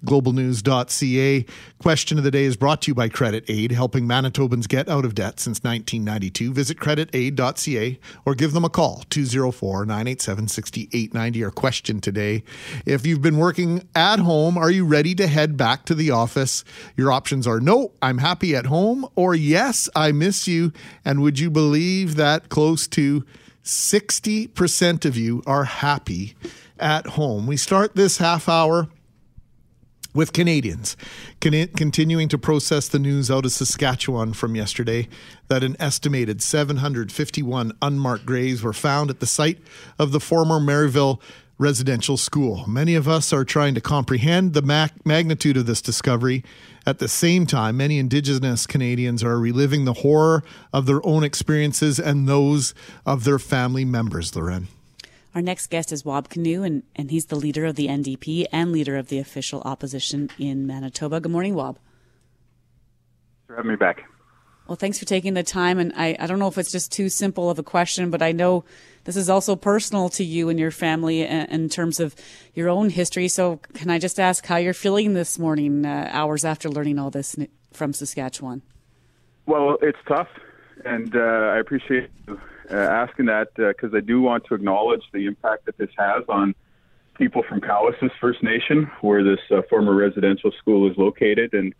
[0.05, 1.45] globalnews.ca.
[1.79, 5.05] Question of the day is brought to you by Credit Aid, helping Manitobans get out
[5.05, 6.53] of debt since 1992.
[6.53, 11.43] Visit creditaid.ca or give them a call, 204 987 6890.
[11.43, 12.43] Our question today
[12.85, 16.63] If you've been working at home, are you ready to head back to the office?
[16.95, 20.71] Your options are no, I'm happy at home, or yes, I miss you.
[21.03, 23.25] And would you believe that close to
[23.63, 26.35] 60% of you are happy
[26.79, 27.47] at home?
[27.47, 28.87] We start this half hour
[30.13, 30.97] with Canadians
[31.41, 35.07] con- continuing to process the news out of Saskatchewan from yesterday
[35.47, 39.59] that an estimated 751 unmarked graves were found at the site
[39.99, 41.21] of the former Marieval
[41.57, 42.65] residential school.
[42.67, 46.43] Many of us are trying to comprehend the magnitude of this discovery.
[46.85, 51.99] At the same time, many Indigenous Canadians are reliving the horror of their own experiences
[51.99, 52.73] and those
[53.05, 54.67] of their family members, Loren.
[55.37, 58.71] Our next guest is Wab Kinew, and, and he's the leader of the NDP and
[58.71, 61.19] leader of the official opposition in Manitoba.
[61.19, 61.75] Good morning, Wab.
[61.75, 64.01] Thanks for having me back.
[64.65, 65.77] Well, thanks for taking the time.
[65.77, 68.31] And I, I don't know if it's just too simple of a question, but I
[68.31, 68.65] know
[69.03, 72.15] this is also personal to you and your family in, in terms of
[72.55, 73.27] your own history.
[73.27, 77.11] So, can I just ask how you're feeling this morning, uh, hours after learning all
[77.11, 77.35] this
[77.71, 78.63] from Saskatchewan?
[79.45, 80.29] Well, it's tough,
[80.83, 82.41] and uh, I appreciate you
[82.75, 86.55] asking that because I do want to acknowledge the impact that this has on
[87.15, 91.73] people from Cowessess First Nation, where this uh, former residential school is located, and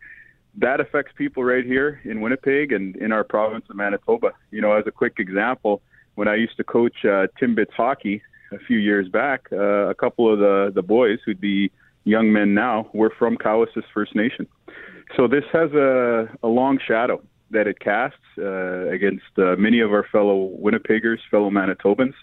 [0.58, 4.32] that affects people right here in Winnipeg and in our province of Manitoba.
[4.52, 5.82] You know, as a quick example,
[6.16, 8.22] when I used to coach uh, Timbits hockey
[8.52, 11.72] a few years back, uh, a couple of the the boys who'd be
[12.06, 14.48] young men now were from Cowessess First Nation.
[15.16, 17.22] So this has a, a long shadow
[17.52, 22.14] that it casts uh, against uh, many of our fellow Winnipeggers, fellow Manitobans,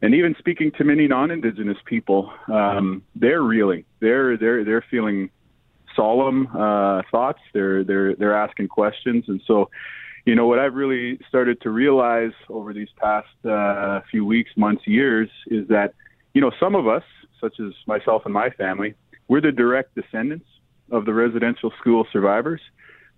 [0.00, 3.84] and even speaking to many non-Indigenous people, um, they're reeling.
[4.00, 5.30] They're they're they're feeling
[5.96, 7.40] solemn uh, thoughts.
[7.52, 9.70] They're they're they're asking questions, and so,
[10.24, 14.86] you know, what I've really started to realize over these past uh, few weeks, months,
[14.86, 15.94] years, is that
[16.32, 17.04] you know some of us,
[17.40, 18.94] such as myself and my family,
[19.26, 20.46] we're the direct descendants
[20.92, 22.60] of the residential school survivors.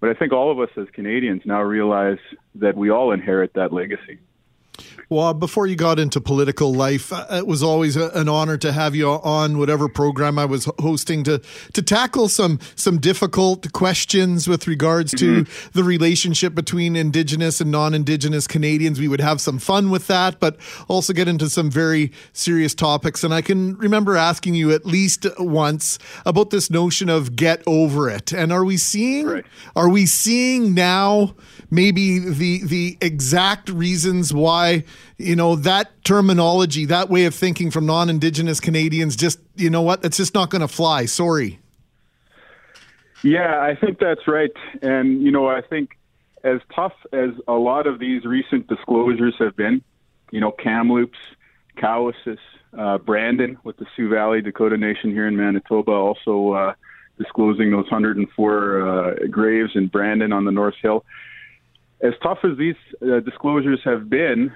[0.01, 2.18] But I think all of us as Canadians now realize
[2.55, 4.18] that we all inherit that legacy.
[5.09, 8.70] Well, before you got into political life, uh, it was always a, an honor to
[8.70, 11.41] have you on whatever program I was hosting to
[11.72, 15.68] to tackle some some difficult questions with regards to mm-hmm.
[15.72, 19.01] the relationship between Indigenous and non-Indigenous Canadians.
[19.01, 20.57] We would have some fun with that, but
[20.87, 23.24] also get into some very serious topics.
[23.24, 28.09] And I can remember asking you at least once about this notion of get over
[28.09, 28.33] it.
[28.33, 29.47] And are we seeing right.
[29.74, 31.35] are we seeing now
[31.70, 34.70] maybe the the exact reasons why
[35.18, 40.05] you know that terminology, that way of thinking from non-indigenous Canadians, just you know what,
[40.05, 41.07] it's just not going to fly.
[41.07, 41.59] Sorry.
[43.23, 44.53] Yeah, I think that's right,
[44.83, 45.91] and you know, I think
[46.43, 49.83] as tough as a lot of these recent disclosures have been,
[50.31, 51.18] you know, Kamloops,
[51.77, 52.39] Cowessess,
[52.79, 56.75] uh, Brandon with the Sioux Valley Dakota Nation here in Manitoba, also uh,
[57.18, 61.05] disclosing those 104 uh, graves in Brandon on the North Hill.
[62.03, 64.53] As tough as these uh, disclosures have been,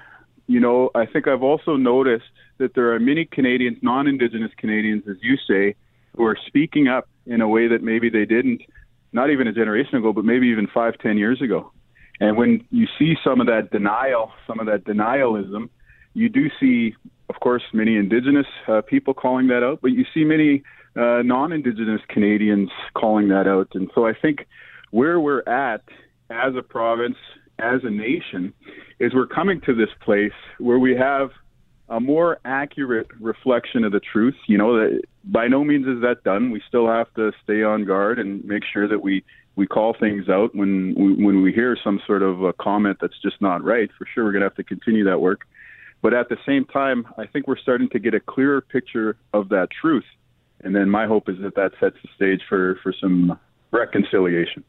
[0.47, 2.25] you know, I think I've also noticed
[2.57, 5.75] that there are many Canadians, non Indigenous Canadians, as you say,
[6.15, 8.61] who are speaking up in a way that maybe they didn't,
[9.11, 11.71] not even a generation ago, but maybe even five, ten years ago.
[12.19, 15.69] And when you see some of that denial, some of that denialism,
[16.13, 16.95] you do see,
[17.29, 20.63] of course, many Indigenous uh, people calling that out, but you see many
[20.95, 23.67] uh, non Indigenous Canadians calling that out.
[23.73, 24.47] And so I think
[24.91, 25.83] where we're at
[26.29, 27.17] as a province,
[27.59, 28.53] as a nation,
[28.99, 31.29] is we're coming to this place where we have
[31.89, 34.35] a more accurate reflection of the truth.
[34.47, 36.51] You know, that by no means is that done.
[36.51, 39.23] We still have to stay on guard and make sure that we
[39.55, 43.17] we call things out when we, when we hear some sort of a comment that's
[43.21, 43.89] just not right.
[43.97, 45.47] For sure, we're going to have to continue that work.
[46.01, 49.49] But at the same time, I think we're starting to get a clearer picture of
[49.49, 50.03] that truth.
[50.61, 53.39] And then my hope is that that sets the stage for for some
[53.71, 54.63] reconciliation.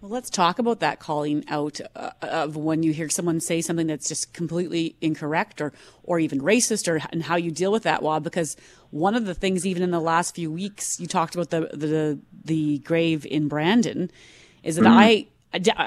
[0.00, 3.86] Well, let's talk about that calling out uh, of when you hear someone say something
[3.86, 5.74] that's just completely incorrect or,
[6.04, 8.24] or even racist, or and how you deal with that, Wab.
[8.24, 8.56] Because
[8.90, 12.18] one of the things, even in the last few weeks, you talked about the the,
[12.44, 14.10] the grave in Brandon,
[14.62, 14.96] is that mm-hmm.
[14.96, 15.26] I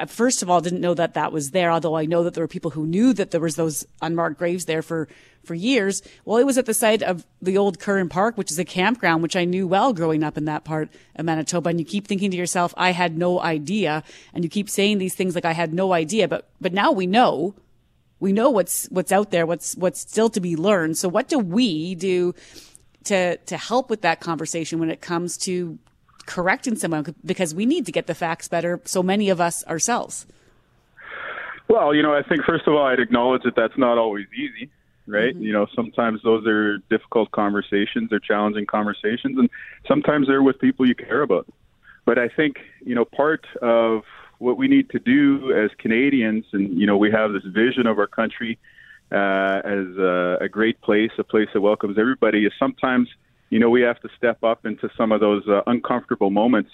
[0.08, 2.50] first of all didn't know that that was there although i know that there were
[2.50, 5.08] people who knew that there was those unmarked graves there for
[5.44, 6.02] for years.
[6.26, 9.22] Well it was at the site of the old curran park which is a campground
[9.22, 11.70] which i knew well growing up in that part of manitoba.
[11.70, 14.04] And you keep thinking to yourself i had no idea.
[14.34, 16.28] And you keep saying these things like i had no idea.
[16.28, 17.56] But but now we know.
[18.20, 20.98] We know what's what's out there what's what's still to be learned.
[20.98, 22.34] So what do we do
[23.06, 25.78] to to help with that conversation when it comes to
[26.26, 27.14] correcting someone?
[27.26, 28.80] Because we need to get the facts better.
[28.86, 30.26] So many of us ourselves.
[31.68, 34.70] Well, you know, I think first of all, I'd acknowledge that that's not always easy,
[35.08, 35.34] right?
[35.34, 35.44] Mm-hmm.
[35.44, 39.50] You know, sometimes those are difficult conversations, they're challenging conversations, and
[39.88, 41.48] sometimes they're with people you care about.
[42.06, 44.04] But I think, you know, part of
[44.40, 47.98] what we need to do as Canadians, and, you know, we have this vision of
[47.98, 48.60] our country
[49.12, 53.08] uh, as a, a great place, a place that welcomes everybody, is sometimes
[53.54, 56.72] you know, we have to step up into some of those uh, uncomfortable moments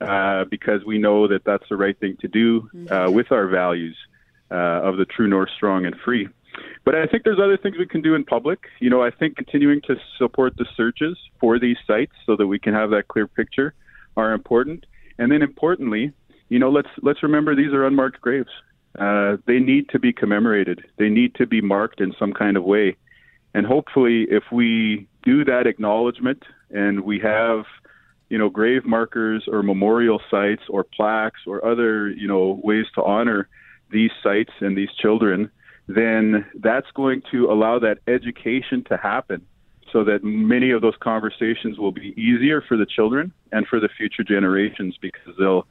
[0.00, 3.14] uh, because we know that that's the right thing to do uh, mm-hmm.
[3.14, 3.94] with our values
[4.50, 6.30] uh, of the true north, strong and free.
[6.84, 8.60] But I think there's other things we can do in public.
[8.80, 12.58] You know, I think continuing to support the searches for these sites so that we
[12.58, 13.74] can have that clear picture
[14.16, 14.84] are important.
[15.18, 16.12] And then importantly,
[16.48, 18.50] you know, let's let's remember these are unmarked graves.
[18.98, 20.84] Uh, they need to be commemorated.
[20.98, 22.96] They need to be marked in some kind of way.
[23.54, 27.64] And hopefully, if we do that acknowledgement and we have,
[28.28, 33.02] you know, grave markers or memorial sites or plaques or other, you know, ways to
[33.02, 33.48] honor
[33.90, 35.50] these sites and these children,
[35.94, 39.46] then that's going to allow that education to happen
[39.92, 43.88] so that many of those conversations will be easier for the children and for the
[43.88, 45.66] future generations because they'll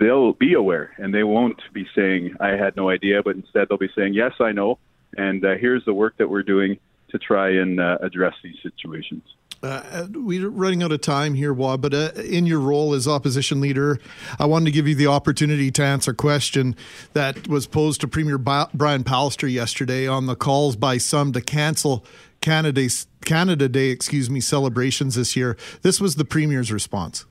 [0.00, 3.78] they'll be aware and they won't be saying I had no idea but instead they'll
[3.78, 4.78] be saying yes I know
[5.16, 6.78] and uh, here's the work that we're doing
[7.10, 9.22] to try and uh, address these situations.
[9.62, 13.60] Uh, we're running out of time here, Wab, but uh, in your role as opposition
[13.60, 14.00] leader,
[14.40, 16.74] I wanted to give you the opportunity to answer a question
[17.12, 21.40] that was posed to Premier ba- Brian Pallister yesterday on the calls by some to
[21.40, 22.04] cancel
[22.40, 25.56] Canada's, Canada Day, excuse me, celebrations this year.
[25.82, 27.24] This was the Premier's response.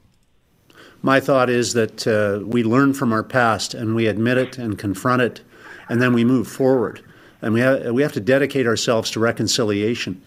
[1.01, 4.79] My thought is that uh, we learn from our past and we admit it and
[4.79, 5.41] confront it,
[5.89, 7.03] and then we move forward.
[7.41, 10.21] And we we have to dedicate ourselves to reconciliation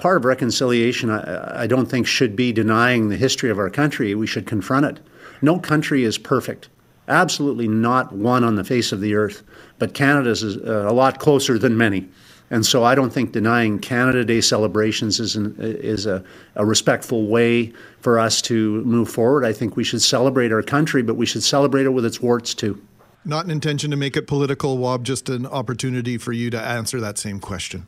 [0.00, 4.14] part of reconciliation, I, I, don't think, should be denying the history of our country.
[4.14, 5.00] We should confront it.
[5.42, 6.68] No country is perfect.
[7.06, 9.42] Absolutely not one on the face of the earth.
[9.78, 12.08] But Canada is uh, a lot closer than many.
[12.50, 16.24] And so I don't think denying Canada Day celebrations is, an, is a,
[16.56, 19.44] a respectful way for us to move forward.
[19.44, 22.54] I think we should celebrate our country, but we should celebrate it with its warts
[22.54, 22.82] too.
[23.24, 27.00] Not an intention to make it political, Wab, just an opportunity for you to answer
[27.00, 27.86] that same question.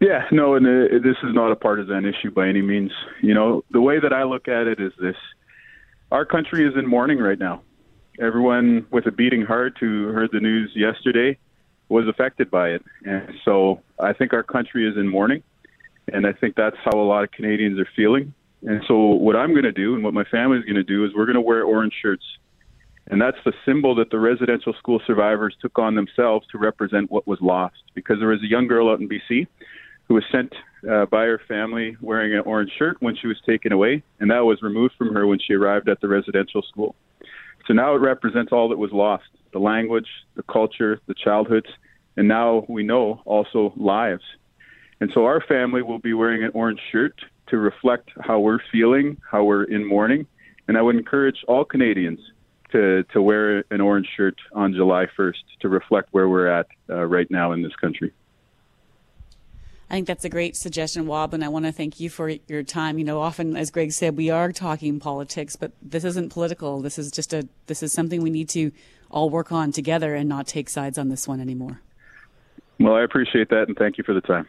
[0.00, 2.92] Yeah, no, and uh, this is not a partisan issue by any means.
[3.22, 5.16] You know, the way that I look at it is this
[6.10, 7.62] our country is in mourning right now.
[8.20, 11.38] Everyone with a beating heart who heard the news yesterday
[11.88, 12.84] was affected by it.
[13.04, 15.42] And so I think our country is in mourning.
[16.12, 18.34] And I think that's how a lot of Canadians are feeling.
[18.62, 21.04] And so what I'm going to do and what my family is going to do
[21.04, 22.24] is we're going to wear orange shirts.
[23.08, 27.26] And that's the symbol that the residential school survivors took on themselves to represent what
[27.26, 27.82] was lost.
[27.94, 29.46] Because there was a young girl out in BC
[30.08, 30.54] who was sent
[30.90, 34.44] uh, by her family wearing an orange shirt when she was taken away, and that
[34.44, 36.94] was removed from her when she arrived at the residential school.
[37.66, 41.68] So now it represents all that was lost the language, the culture, the childhoods,
[42.16, 44.24] and now we know also lives.
[45.00, 49.16] And so our family will be wearing an orange shirt to reflect how we're feeling,
[49.30, 50.26] how we're in mourning.
[50.66, 52.18] And I would encourage all Canadians
[52.72, 57.04] to, to wear an orange shirt on July 1st to reflect where we're at uh,
[57.04, 58.12] right now in this country.
[59.90, 62.62] I think that's a great suggestion, Wab, and I want to thank you for your
[62.62, 62.98] time.
[62.98, 66.80] You know, often, as Greg said, we are talking politics, but this isn't political.
[66.80, 68.72] This is just a this is something we need to
[69.10, 71.80] all work on together and not take sides on this one anymore.
[72.80, 74.48] Well, I appreciate that, and thank you for the time.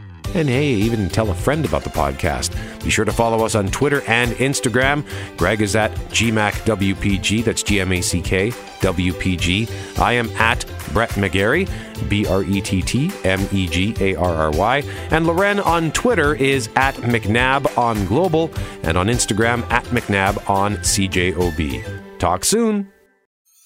[0.33, 2.55] And hey, even tell a friend about the podcast.
[2.83, 5.05] Be sure to follow us on Twitter and Instagram.
[5.37, 9.99] Greg is at GMACWPG, that's G M A C K WPG.
[9.99, 11.69] I am at Brett McGarry,
[12.09, 14.83] B R E T T M E G A R R Y.
[15.09, 18.51] And Loren on Twitter is at McNab on Global
[18.83, 22.19] and on Instagram at McNab on CJOB.
[22.19, 22.89] Talk soon.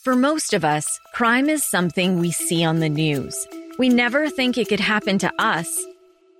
[0.03, 3.35] For most of us, crime is something we see on the news.
[3.77, 5.67] We never think it could happen to us